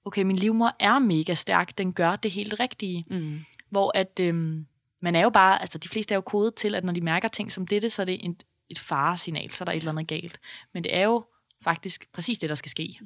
[0.05, 3.05] okay, min livmor er mega stærk, den gør det helt rigtige.
[3.09, 3.39] Mm.
[3.69, 4.65] Hvor at øhm,
[5.01, 7.27] man er jo bare, altså de fleste er jo kodet til, at når de mærker
[7.27, 8.35] ting som dette, så er det en,
[8.69, 10.39] et faresignal, så er der et eller andet galt.
[10.73, 11.25] Men det er jo
[11.63, 12.99] faktisk præcis det, der skal ske.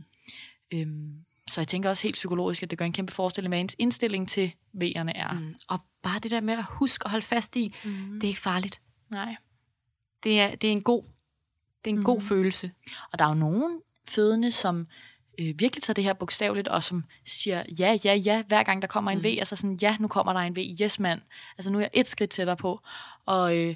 [0.74, 3.76] Øhm, så jeg tænker også helt psykologisk, at det gør en kæmpe forestilling, hvad ens
[3.80, 5.34] indstilling til V'erne er.
[5.34, 5.56] Mm.
[5.68, 8.14] Og bare det der med at huske at holde fast i, mm.
[8.14, 8.82] det er ikke farligt.
[9.10, 9.36] Nej.
[10.24, 11.04] Det er, det er en god,
[11.86, 12.04] det er en mm.
[12.04, 12.72] god følelse.
[13.12, 14.88] Og der er jo nogen fødende, som
[15.40, 18.88] øh, virkelig tager det her bogstaveligt, og som siger ja, ja, ja, hver gang der
[18.88, 19.24] kommer en mm.
[19.24, 21.22] V, altså sådan, ja, nu kommer der en V, yes mand,
[21.58, 22.80] altså nu er jeg et skridt tættere på,
[23.26, 23.76] og øh,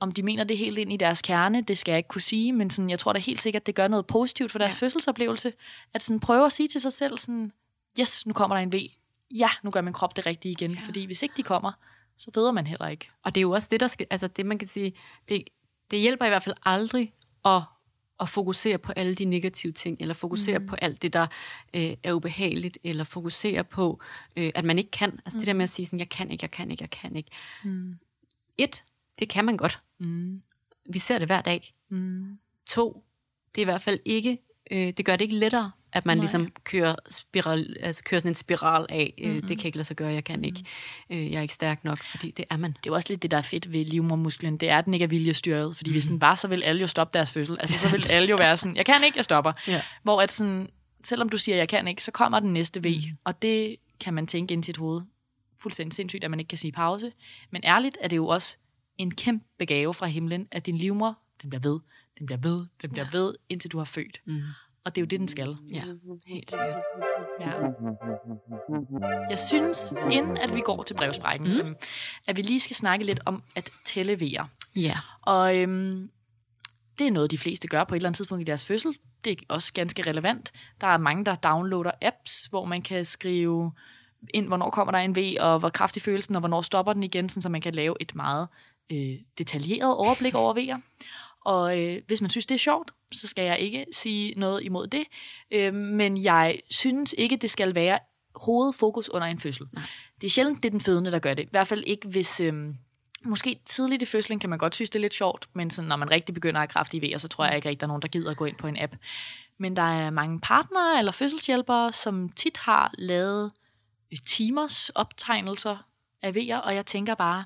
[0.00, 2.52] om de mener det helt ind i deres kerne, det skal jeg ikke kunne sige,
[2.52, 4.84] men sådan, jeg tror da helt sikkert, det gør noget positivt for deres ja.
[4.84, 5.52] fødselsoplevelse,
[5.94, 7.52] at sådan prøve at sige til sig selv sådan,
[8.00, 8.76] yes, nu kommer der en V,
[9.38, 10.80] ja, nu gør min krop det rigtige igen, ja.
[10.84, 11.72] fordi hvis ikke de kommer,
[12.18, 13.08] så føder man heller ikke.
[13.22, 14.92] Og det er jo også det, der skal, altså det man kan sige,
[15.28, 15.42] det,
[15.90, 17.12] det hjælper i hvert fald aldrig
[17.44, 17.62] at
[18.20, 20.66] at fokusere på alle de negative ting, eller fokusere mm.
[20.66, 21.26] på alt det, der
[21.74, 24.00] øh, er ubehageligt, eller fokusere på,
[24.36, 25.20] øh, at man ikke kan.
[25.24, 25.40] Altså mm.
[25.40, 27.30] det der med at sige sådan, jeg kan ikke, jeg kan ikke, jeg kan ikke.
[27.64, 27.98] Mm.
[28.58, 28.84] Et,
[29.18, 29.82] det kan man godt.
[30.00, 30.42] Mm.
[30.90, 31.74] Vi ser det hver dag.
[31.88, 32.38] Mm.
[32.66, 33.04] To,
[33.54, 34.38] det er i hvert fald ikke,
[34.70, 36.22] øh, det gør det ikke lettere at man Nej.
[36.22, 39.42] ligesom kører, spiral, altså kører sådan en spiral af, mm-hmm.
[39.42, 40.64] det kan ikke lade sig gøre, jeg kan ikke,
[41.10, 42.76] øh, jeg er ikke stærk nok, fordi det er man.
[42.84, 45.04] Det er også lidt det, der er fedt ved livmormusklen, det er, at den ikke
[45.04, 45.94] er viljestyret, fordi mm.
[45.94, 47.56] hvis den var, så vil alle jo stoppe deres fødsel.
[47.60, 49.52] Altså, så vil alle jo være sådan, jeg kan ikke, jeg stopper.
[49.68, 49.82] Ja.
[50.02, 50.68] Hvor at sådan,
[51.04, 53.16] selvom du siger, jeg kan ikke, så kommer den næste V, mm.
[53.24, 55.02] og det kan man tænke ind i sit hoved.
[55.58, 57.12] Fuldstændig sindssygt, at man ikke kan sige pause.
[57.50, 58.56] Men ærligt er det jo også
[59.00, 61.80] en kæmpe gave fra himlen, at din livmor, den bliver ved,
[62.18, 63.18] den bliver ved, den bliver ja.
[63.18, 64.20] ved, indtil du har født.
[64.24, 64.42] Mm.
[64.84, 65.56] Og det er jo det, den skal.
[65.74, 65.82] Ja,
[66.26, 66.82] helt sikkert.
[67.40, 67.52] Ja.
[69.30, 71.52] Jeg synes, inden at vi går til brevsprækken, mm.
[71.52, 71.74] så,
[72.26, 74.44] at vi lige skal snakke lidt om at tælle vejer.
[74.76, 74.96] Ja.
[75.22, 76.10] Og øhm,
[76.98, 78.94] det er noget, de fleste gør på et eller andet tidspunkt i deres fødsel.
[79.24, 80.52] Det er også ganske relevant.
[80.80, 83.72] Der er mange, der downloader apps, hvor man kan skrive
[84.34, 87.28] ind, hvornår kommer der en V, og hvor kraftig følelsen, og hvornår stopper den igen,
[87.28, 88.48] så man kan lave et meget
[88.92, 90.80] øh, detaljeret overblik over V'er.
[91.44, 94.86] Og øh, hvis man synes, det er sjovt, så skal jeg ikke sige noget imod
[94.86, 95.04] det.
[95.50, 97.98] Øh, men jeg synes ikke, det skal være
[98.34, 99.66] hovedfokus under en fødsel.
[99.72, 99.82] Nej.
[100.20, 101.42] Det er sjældent, det er den fødende, der gør det.
[101.42, 102.40] I hvert fald ikke, hvis...
[102.40, 102.74] Øh,
[103.24, 105.96] Måske tidligt i fødslen kan man godt synes, det er lidt sjovt, men sådan, når
[105.96, 108.02] man rigtig begynder at have kraftige vejer, så tror jeg ikke rigtig, der er nogen,
[108.02, 108.92] der gider at gå ind på en app.
[109.58, 113.52] Men der er mange partnere eller fødselshjælpere, som tit har lavet
[114.26, 115.76] timers optegnelser
[116.22, 117.44] af vejer, og jeg tænker bare,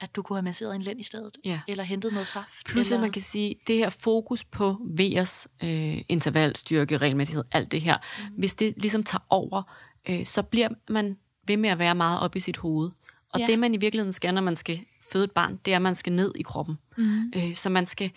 [0.00, 1.60] at du kunne have masseret en lænd i stedet, ja.
[1.68, 2.66] eller hentet noget saft.
[2.66, 3.00] Plus eller...
[3.00, 7.96] man kan sige, det her fokus på V'ers øh, interval, styrke, regelmæssighed, alt det her,
[8.18, 8.34] mm.
[8.38, 9.62] hvis det ligesom tager over,
[10.08, 12.90] øh, så bliver man ved med at være meget op i sit hoved.
[13.32, 13.46] Og ja.
[13.46, 14.80] det man i virkeligheden skal, når man skal
[15.12, 16.78] føde et barn, det er, at man skal ned i kroppen.
[16.96, 17.32] Mm.
[17.36, 18.10] Øh, så man skal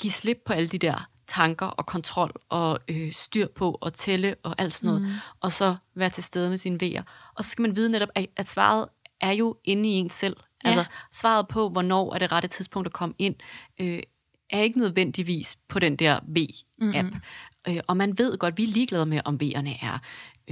[0.00, 4.34] give slip på alle de der tanker og kontrol og øh, styr på og tælle
[4.42, 5.08] og alt sådan noget, mm.
[5.40, 7.32] og så være til stede med sine V'er.
[7.34, 8.88] Og så skal man vide netop, at, at svaret
[9.20, 10.36] er jo inde i en selv.
[10.64, 10.68] Ja.
[10.68, 13.34] Altså svaret på, hvornår er det rette tidspunkt at komme ind,
[13.80, 14.02] øh,
[14.50, 17.04] er ikke nødvendigvis på den der V-app.
[17.04, 17.20] Mm-hmm.
[17.68, 19.98] Øh, og man ved godt, vi er ligeglade med, om V'erne er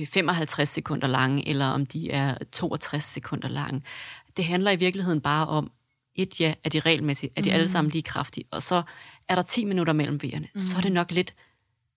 [0.06, 3.82] 55 øh, sekunder lange, eller om de er 62 sekunder lange.
[4.36, 5.72] Det handler i virkeligheden bare om,
[6.14, 7.54] et ja, er de regelmæssigt, er de mm.
[7.54, 8.82] alle sammen lige kraftige, og så
[9.28, 10.60] er der 10 minutter mellem V'erne, mm.
[10.60, 11.34] så er det nok lidt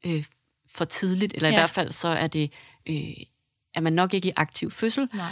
[0.06, 0.26] øh,
[0.70, 1.56] for tidligt, eller ja.
[1.56, 2.54] i hvert fald så er det,
[2.90, 2.96] øh,
[3.74, 5.32] er man nok ikke i aktiv fødsel, Nej.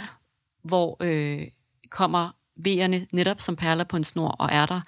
[0.64, 1.46] hvor øh,
[1.90, 4.80] kommer V'erne netop som perler på en snor, og er der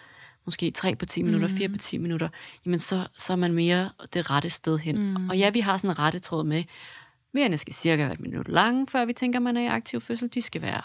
[0.45, 1.57] måske 3 på 10 minutter, mm.
[1.57, 2.29] 4 på 10 minutter,
[2.67, 4.99] jamen så, så er man mere det rette sted hen.
[4.99, 5.31] Mm.
[5.31, 6.65] Og ja, vi har sådan en rette tråd med,
[7.39, 10.31] V'erne skal cirka være et minut lange, før vi tænker, man er i aktiv fødsel.
[10.35, 10.83] De skal være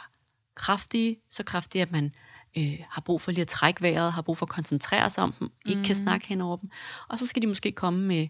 [0.55, 2.11] kraftige, så kraftige, at man
[2.57, 5.33] øh, har brug for lige at trække vejret, har brug for at koncentrere sig om
[5.39, 5.85] dem, ikke mm.
[5.85, 6.69] kan snakke hen over dem.
[7.07, 8.27] Og så skal de måske komme med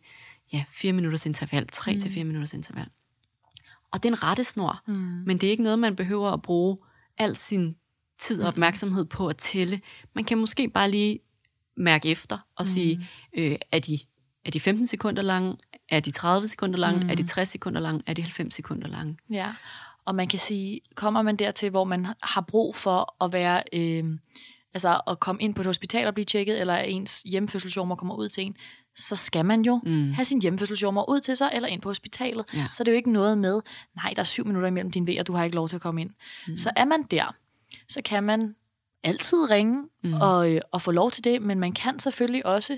[0.54, 2.00] ja, 4 minutters interval, 3 mm.
[2.00, 2.88] til 4 minutters interval.
[3.92, 4.94] Og det er en rettesnor, mm.
[5.26, 6.78] men det er ikke noget, man behøver at bruge
[7.18, 7.76] al sin
[8.20, 9.82] tid og opmærksomhed på at tælle.
[10.16, 11.20] Man kan måske bare lige
[11.78, 12.66] mærke efter og mm.
[12.66, 13.08] sige,
[13.38, 14.00] øh, er, de,
[14.46, 15.58] er de 15 sekunder lange,
[15.90, 17.10] er de 30 sekunder lange, mm.
[17.10, 19.18] er de 60 sekunder lange, er de 90 sekunder lange.
[19.30, 19.54] Ja,
[20.06, 23.64] og man kan sige, kommer man dertil, hvor man har brug for at være...
[23.74, 24.18] Øh,
[24.74, 28.30] altså at komme ind på et hospital og blive tjekket, eller ens hjemmefødselsjommer kommer ud
[28.30, 28.56] til en,
[28.98, 30.12] så skal man jo mm.
[30.12, 32.46] have sin hjemmefødselsjommer ud til sig, eller ind på hospitalet.
[32.54, 32.68] Ja.
[32.72, 33.62] Så det er jo ikke noget med,
[33.96, 35.82] nej, der er syv minutter imellem din ved, og du har ikke lov til at
[35.82, 36.10] komme ind.
[36.48, 36.58] Mm.
[36.58, 37.36] Så er man der,
[37.88, 38.56] så kan man
[39.04, 40.14] altid ringe mm.
[40.14, 42.78] og, øh, og få lov til det, men man kan selvfølgelig også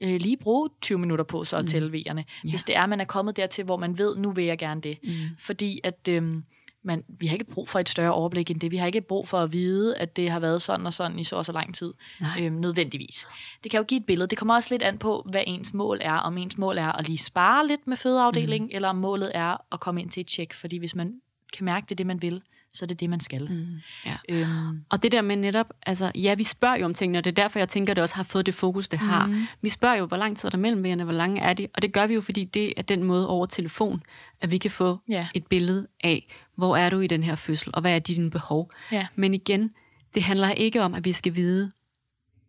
[0.00, 1.68] øh, lige bruge 20 minutter på så at mm.
[1.68, 2.50] tælle vejerne, ja.
[2.50, 4.98] hvis det er, man er kommet dertil, hvor man ved, nu vil jeg gerne det.
[5.02, 5.10] Mm.
[5.38, 6.42] Fordi at øh,
[6.82, 8.70] man, vi har ikke brug for et større overblik end det.
[8.70, 11.24] Vi har ikke brug for at vide, at det har været sådan og sådan i
[11.24, 11.94] så og så lang tid.
[12.40, 13.26] Øh, nødvendigvis.
[13.62, 14.28] Det kan jo give et billede.
[14.28, 16.12] Det kommer også lidt an på, hvad ens mål er.
[16.12, 18.76] Om ens mål er at lige spare lidt med fødeafdelingen, mm.
[18.76, 20.54] eller om målet er at komme ind til et tjek.
[20.54, 21.20] Fordi hvis man
[21.52, 22.42] kan mærke, det er det, man vil,
[22.74, 23.48] så er det det, man skal.
[23.52, 23.66] Mm,
[24.06, 24.16] ja.
[24.28, 27.30] Øhm, Og det der med netop, altså ja, vi spørger jo om tingene, og det
[27.30, 29.26] er derfor, jeg tænker, at det også har fået det fokus, det har.
[29.26, 29.46] Mm.
[29.62, 31.66] Vi spørger jo, hvor lang tid er der mellem vejerne, hvor lange er de?
[31.74, 34.02] Og det gør vi jo, fordi det er den måde over telefon,
[34.40, 35.28] at vi kan få Ja.
[35.34, 38.70] et billede af, hvor er du i den her fødsel, og hvad er dine behov.
[38.92, 39.06] Ja.
[39.16, 39.70] Men igen,
[40.14, 41.70] det handler ikke om, at vi skal vide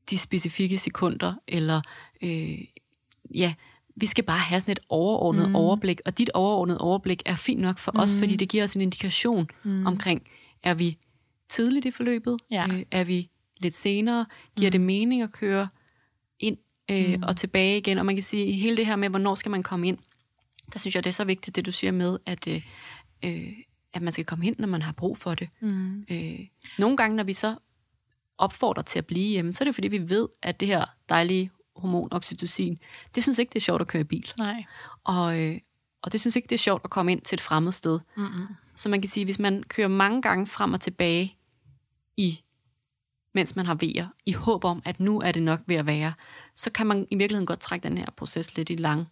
[0.09, 1.81] de specifikke sekunder, eller
[2.21, 2.57] øh,
[3.35, 3.53] ja,
[3.95, 5.55] vi skal bare have sådan et overordnet mm.
[5.55, 7.99] overblik, og dit overordnet overblik er fint nok for mm.
[7.99, 9.85] os, fordi det giver os en indikation mm.
[9.87, 10.21] omkring,
[10.63, 10.97] er vi
[11.49, 12.65] tidligt i forløbet, Ja.
[12.73, 13.29] øh, er vi
[13.59, 14.25] lidt senere,
[14.57, 14.71] giver mm.
[14.71, 15.67] det mening at køre
[16.39, 16.57] ind
[16.91, 17.23] øh, mm.
[17.23, 19.87] og tilbage igen, og man kan sige, hele det her med, hvornår skal man komme
[19.87, 19.97] ind,
[20.73, 22.61] der synes jeg, det er så vigtigt, det du siger med, at, øh,
[23.25, 23.47] øh,
[23.93, 25.49] at man skal komme hen, når man har brug for det.
[25.59, 26.39] mm, Øh,
[26.77, 27.55] nogle gange, når vi så
[28.37, 31.51] opfordrer til at blive hjemme, så er det fordi, vi ved, at det her dejlige
[31.81, 32.79] hormon, oxytocin,
[33.15, 34.33] det synes ikke, det er sjovt at køre bil.
[34.37, 34.63] nej.
[35.03, 35.59] Og, øh,
[36.01, 37.99] og det synes ikke, det er sjovt at komme ind til et fremmed sted.
[38.17, 38.47] Mm-mm.
[38.75, 41.37] Så man kan sige, hvis man kører mange gange frem og tilbage,
[42.17, 42.41] i,
[43.33, 46.13] mens man har vejer, i håb om, at nu er det nok ved at være,
[46.55, 49.07] så kan man i virkeligheden godt trække den her proces lidt i lang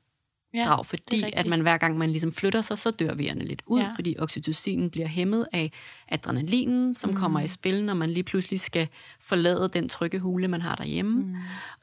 [0.53, 3.61] Ja, drag, fordi at man hver gang man ligesom flytter sig, så dør vejerne lidt
[3.65, 3.91] ud, ja.
[3.95, 5.71] fordi oxytocinen bliver hæmmet af
[6.07, 7.15] adrenalinen, som mm.
[7.15, 8.87] kommer i spil, når man lige pludselig skal
[9.19, 11.37] forlade den trygge hule, man har derhjemme.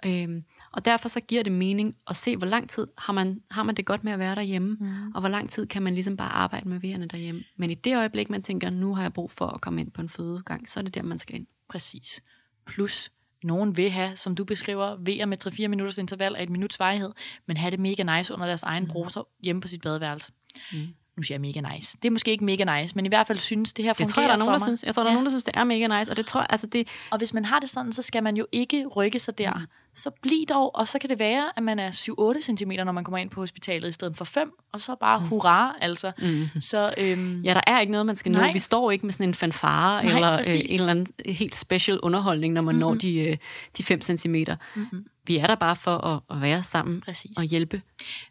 [0.05, 0.11] Mm.
[0.11, 0.45] Øhm,
[0.77, 3.75] og derfor så giver det mening at se, hvor lang tid har man, har man
[3.75, 5.09] det godt med at være derhjemme, mm.
[5.15, 7.45] og hvor lang tid kan man ligesom bare arbejde med vejerne derhjemme.
[7.57, 10.01] Men i det øjeblik, man tænker, nu har jeg brug for at komme ind på
[10.01, 11.47] en fødegang, så er det der, man skal ind.
[11.69, 12.23] Præcis.
[12.67, 13.13] Plus,
[13.45, 17.13] nogen vil have, som du beskriver, vejer med 3-4 minutters interval af et minuts varighed,
[17.47, 18.91] men have det mega nice under deres egen mm.
[18.91, 20.33] bruser hjemme på sit badeværelse.
[20.73, 20.87] Mm.
[21.17, 21.97] Nu siger jeg mega nice.
[22.03, 24.13] Det er måske ikke mega nice, men i hvert fald synes, det her Det fungerer
[24.15, 24.79] tror jeg, der er nogen, der for mig.
[24.79, 24.87] synes.
[24.87, 25.15] Jeg tror, der er Ja.
[25.15, 27.45] nogen, der synes, det er mega nice, og det tror altså det, Og hvis man
[27.45, 29.55] har det sådan, så skal man jo ikke rykke sig der.
[29.55, 29.67] Mm.
[29.95, 33.05] Så bliv dog, og så kan det være, at man er 7-8 cm, når man
[33.05, 35.27] kommer ind på hospitalet, i stedet for 5, og så bare mm.
[35.29, 36.13] hurra, altså.
[36.19, 36.49] Mm.
[36.61, 38.53] Så øhm, Ja, der er ikke noget, man skal nå.
[38.53, 42.01] Vi står ikke med sådan en fanfare Nej, eller øh, en eller anden helt special
[42.01, 42.89] underholdning, når man mm-hmm.
[42.89, 43.37] når de, øh,
[43.79, 44.35] de 5 cm.
[44.75, 45.07] Mm-hmm.
[45.27, 47.37] Vi er der bare for at, at være sammen Præcis.
[47.37, 47.83] og hjælpe.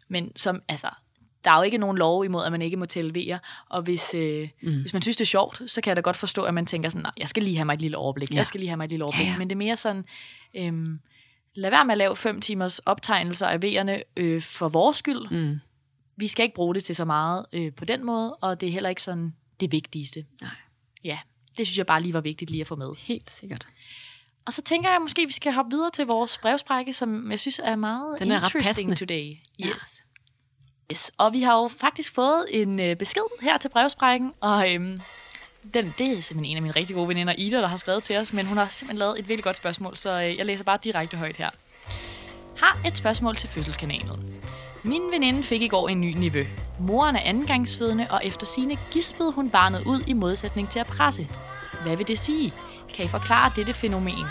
[0.08, 0.88] Men som, altså,
[1.46, 3.38] der er jo ikke nogen lov imod, at man ikke må vejer.
[3.68, 4.80] Og hvis, øh, mm.
[4.80, 6.88] hvis man synes, det er sjovt, så kan jeg da godt forstå, at man tænker
[6.88, 8.30] sådan, nej, jeg skal lige have mig et lille overblik.
[8.30, 8.36] Ja.
[8.36, 9.26] Jeg skal lige have mig et lille overblik.
[9.26, 9.38] Ja, ja.
[9.38, 10.04] Men det er mere sådan,
[10.54, 11.00] øhm,
[11.54, 15.30] lad være med at lave fem timers optegnelser af vejerne øh, for vores skyld.
[15.30, 15.60] Mm.
[16.16, 18.72] Vi skal ikke bruge det til så meget øh, på den måde, og det er
[18.72, 20.24] heller ikke sådan det vigtigste.
[20.42, 20.50] Nej.
[21.04, 21.18] Ja,
[21.58, 22.90] det synes jeg bare lige var vigtigt lige at få med.
[22.98, 23.66] Helt sikkert.
[24.46, 27.40] Og så tænker jeg, at måske vi skal hoppe videre til vores brevsprække, som jeg
[27.40, 29.36] synes er meget Den er interesting today.
[29.58, 29.66] Ja.
[30.92, 31.10] Yes.
[31.18, 35.00] Og vi har jo faktisk fået en øh, besked her til brevsprækken, og øhm,
[35.74, 38.16] den, det er simpelthen en af mine rigtig gode veninder, Ida, der har skrevet til
[38.16, 40.78] os, men hun har simpelthen lavet et virkelig godt spørgsmål, så øh, jeg læser bare
[40.84, 41.50] direkte højt her.
[42.56, 44.34] Har et spørgsmål til fødselskanalen.
[44.82, 46.44] Min veninde fik i går en ny nivø.
[46.80, 51.28] Moren er andengangsfødende, og efter sine gispede hun barnet ud i modsætning til at presse.
[51.82, 52.52] Hvad vil det sige?
[52.94, 54.26] Kan I forklare dette fænomen?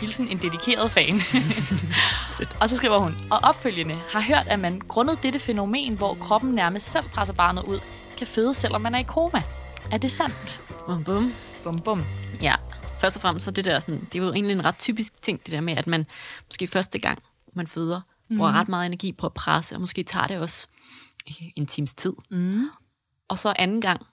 [0.00, 1.14] Hilsen en dedikeret fan.
[2.60, 6.54] Og så skriver hun, og opfølgende har hørt, at man grundet dette fænomen, hvor kroppen
[6.54, 7.80] nærmest selv presser barnet ud,
[8.18, 9.42] kan føde, selvom man er i koma.
[9.90, 10.60] Er det sandt?
[10.86, 11.32] Bum, bum.
[11.64, 12.04] Bum, bum.
[12.42, 12.54] Ja,
[13.00, 15.46] først og fremmest så det der sådan, det er jo egentlig en ret typisk ting,
[15.46, 16.06] det der med, at man
[16.46, 17.22] måske første gang,
[17.52, 18.00] man føder,
[18.36, 20.66] bruger ret meget energi på at presse, og måske tager det også
[21.56, 22.12] en times tid.
[22.30, 22.70] Mm.
[23.28, 24.06] Og så anden gang,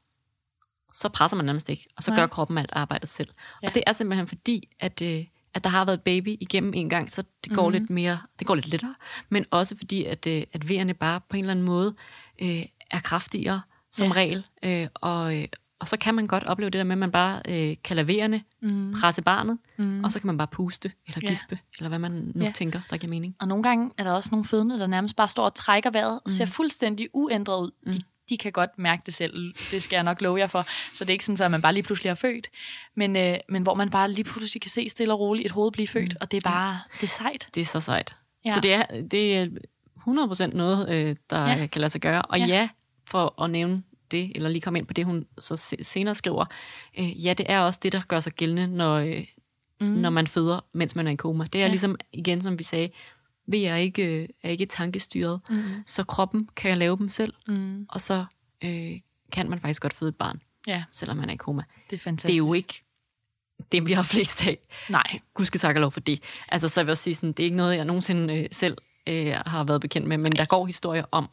[0.93, 2.19] så presser man nærmest ikke, og så Nej.
[2.19, 3.29] gør kroppen alt arbejdet selv.
[3.63, 3.67] Ja.
[3.67, 5.25] Og det er simpelthen fordi, at, øh,
[5.57, 7.71] at der har været baby igennem en gang, så det går Mhm.
[7.79, 8.95] lidt mere, det går lidt lettere,
[9.29, 11.95] men også fordi, at, øh, at vejerne bare på en eller anden måde
[12.41, 14.07] øh, er kraftigere som Ja.
[14.07, 14.13] ja.
[14.15, 15.45] regel, øh, og, øh,
[15.79, 18.07] og så kan man godt opleve det der med, at man bare øh, kan lade
[18.07, 18.93] vejerne Mm.
[19.01, 20.03] presse barnet, Mm.
[20.03, 21.27] og så kan man bare puste, eller Ja.
[21.27, 22.45] gispe, eller hvad man nu Ja.
[22.45, 22.51] ja.
[22.51, 23.35] tænker, der giver mening.
[23.39, 26.19] Og nogle gange er der også nogle fødende, der nærmest bare står og trækker vejret
[26.25, 27.71] og ser fuldstændig uændret ud.
[27.93, 30.65] De, de kan godt mærke det selv, det skal jeg nok love jer for.
[30.93, 32.47] Så det er ikke sådan, at man bare lige pludselig har født.
[32.95, 35.71] Men, øh, men hvor man bare lige pludselig kan se stille og roligt et hoved
[35.71, 37.47] blive født, og det er bare, det er sejt.
[37.55, 38.15] Det er så sejt.
[38.45, 38.49] Ja.
[38.49, 39.47] Så det er, det er
[40.07, 41.67] 100% noget, øh, der Ja.
[41.67, 42.21] kan lade sig gøre.
[42.21, 42.45] Og Ja.
[42.45, 42.69] ja.
[43.07, 46.45] for at nævne det, eller lige komme ind på det, hun så se- senere skriver,
[46.99, 49.23] øh, ja, det er også det, der gør sig gældende, når, øh,
[49.81, 49.87] mm.
[49.87, 51.43] når man føder, mens man er i koma.
[51.53, 51.69] Det er ja.
[51.69, 52.89] ligesom, igen som vi sagde,
[53.47, 55.63] vi er ikke, øh, er ikke tankestyret, mm.
[55.85, 57.85] så kroppen kan lave dem selv, Mm.
[57.89, 58.25] og så
[58.63, 58.99] øh,
[59.31, 61.63] kan man faktisk godt føde et barn, Ja, selvom man er i koma.
[61.89, 62.27] det er fantastisk.
[62.27, 62.83] Det er jo ikke
[63.71, 64.57] det, vi har flest af.
[64.89, 66.23] Nej, Gud skal takke lov for det.
[66.49, 68.77] Altså, så vil jeg også sige, sådan, det er ikke noget, jeg nogensinde øh, selv
[69.07, 71.29] øh, har været bekendt med, men der går historier om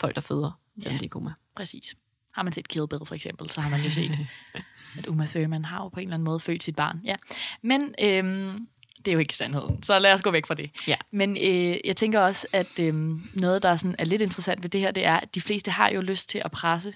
[0.00, 0.98] folk, der føder, selvom ja.
[0.98, 1.32] de er i koma.
[1.56, 1.96] præcis.
[2.32, 4.18] Har man set Kill Bill for eksempel, så har man jo set,
[4.98, 7.00] at Uma Thurman har jo på en eller anden måde født sit barn.
[7.04, 7.16] Ja.
[7.62, 8.66] Men øhm,
[9.04, 10.70] det er jo ikke sandheden, så lad os gå væk fra det.
[10.86, 10.94] Ja.
[11.12, 12.94] Men øh, jeg tænker også, at øh,
[13.34, 15.70] noget, der er, sådan, er lidt interessant ved det her, det er, at de fleste
[15.70, 16.94] har jo lyst til at presse.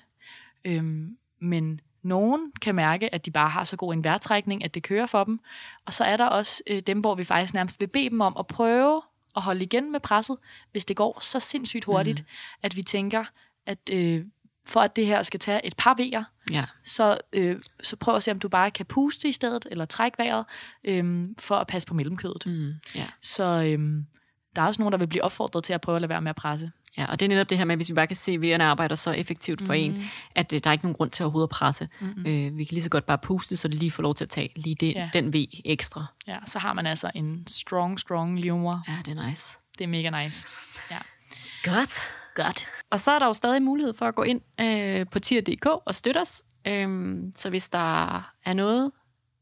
[0.65, 4.83] Øhm, men nogen kan mærke, at de bare har så god en vejrtrækning, at det
[4.83, 5.41] kører for dem.
[5.87, 8.37] Og så er der også øh, dem, hvor vi faktisk nærmest vil bede dem om
[8.39, 9.03] at prøve
[9.37, 10.37] at holde igen med presset,
[10.73, 12.27] hvis det går så sindssygt hurtigt, mm.
[12.63, 13.25] at vi tænker,
[13.67, 14.25] at øh,
[14.67, 16.65] for at det her skal tage et par vejer, Ja.
[16.85, 20.19] så, øh, så prøv at se, om du bare kan puste i stedet, eller trække
[20.19, 20.45] vejret,
[20.85, 22.43] øh, for at passe på mellemkødet.
[22.47, 22.53] Mm.
[22.53, 23.07] Mm, ja.
[23.23, 24.05] Så øh,
[24.57, 26.31] der er også nogen, der vil blive opfordret til at prøve at lade være med
[26.31, 26.71] at presse.
[26.99, 28.65] Ja, og det er netop det her med, hvis vi bare kan se, at vejerne
[28.65, 29.79] arbejder så effektivt for mm.
[29.81, 31.89] en, at øh, der er ikke nogen grund til overhovedet at presse.
[32.01, 32.27] Mm-hmm.
[32.27, 34.31] Øh, vi kan lige så godt bare puste, så det lige får lov til at
[34.31, 35.01] tage lige det, Ja.
[35.15, 35.21] ja.
[35.21, 36.07] den V ekstra.
[36.27, 38.83] Ja, så har man altså en strong, strong livmor.
[38.89, 39.59] Ja, det er nice.
[39.79, 40.47] Det er mega nice.
[40.91, 40.99] Ja.
[41.65, 41.99] Godt.
[42.35, 42.67] Godt.
[42.91, 45.95] Og så er der jo stadig mulighed for at gå ind øh, på tier.dk og
[45.95, 46.43] støtte os.
[46.67, 48.93] Øhm, så hvis der er noget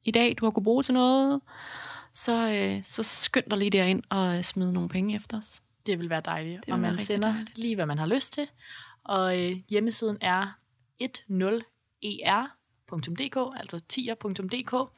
[0.04, 1.40] i dag, du har kunne bruge til noget,
[2.14, 5.62] så, øh, så skynd dig lige derind og smid nogle penge efter os.
[5.86, 6.66] Det vil være dejligt.
[6.66, 7.58] vil og man sender dejligt.
[7.58, 8.48] lige, hvad man har lyst til.
[9.04, 10.58] Og øh, hjemmesiden er
[12.04, 14.90] 10er.dk, altså 10er.dk.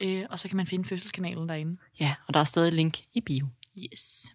[0.00, 1.76] Øh, og så kan man finde fødselskanalen derinde.
[2.00, 3.46] Ja, og der er stadig link i bio.
[3.92, 4.34] Yes.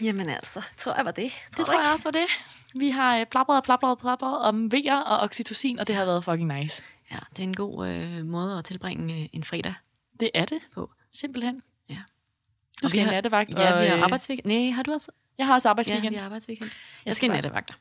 [0.00, 1.32] Jamen altså, tror jeg var det.
[1.56, 2.26] Det tror jeg også var det.
[2.74, 6.24] Vi har plapret og plapret og plapret om vejer og oxytocin, og det har været
[6.24, 6.82] fucking nice.
[7.10, 9.74] Ja, det er en god øh, måde at tilbringe øh, en fredag
[10.20, 10.58] Det er det.
[10.74, 10.90] på.
[11.12, 11.62] Simpelthen.
[11.88, 11.94] Ja.
[11.94, 13.58] Du Og skal have nattevagt.
[13.58, 14.46] Ja, og, vi har øh, arbejdsweekend.
[14.46, 15.10] Nej, har du også?
[15.38, 16.10] Jeg har også Ja, arbejdsweekend.
[16.10, 16.70] vi har arbejdsweekend.
[16.70, 17.74] Jeg Jeg skal i nattevagter.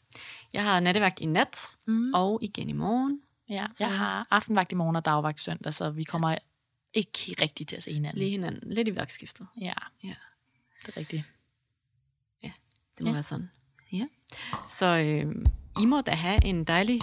[0.53, 2.13] Jeg har nattevagt i nat, mm.
[2.13, 3.21] og igen i morgen.
[3.49, 6.35] Ja, jeg har aftenvagt i morgen og dagvagt søndag, så vi kommer
[6.93, 8.19] ikke rigtig til at se hinanden.
[8.19, 8.73] Lige hinanden.
[8.73, 9.47] Lidt i værkskiftet.
[9.61, 9.73] Ja,
[10.03, 10.13] Ja,
[10.85, 11.23] det er rigtigt.
[12.97, 13.13] Det må Ja.
[13.13, 13.49] være sådan.
[13.93, 14.03] Ja.
[14.67, 15.33] Så øh,
[15.81, 16.99] I må da have en dejlig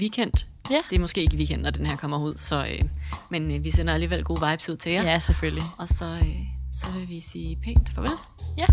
[0.00, 0.32] weekend.
[0.70, 0.80] Ja.
[0.90, 2.88] Det er måske ikke weekend, når den her kommer ud, så, øh,
[3.30, 5.02] men øh, vi sender alligevel gode vibes ud til jer.
[5.02, 5.64] Ja, selvfølgelig.
[5.78, 6.36] Og så, øh,
[6.72, 8.10] så vil vi sige pænt farvel.
[8.58, 8.66] Ja,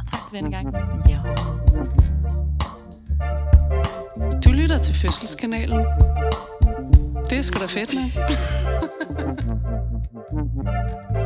[0.00, 0.76] og tak for denne gang.
[1.08, 1.18] Ja.
[4.44, 5.86] Du lytter til Fødselskanalen.
[7.30, 8.10] Det er sgu da fedt, mand.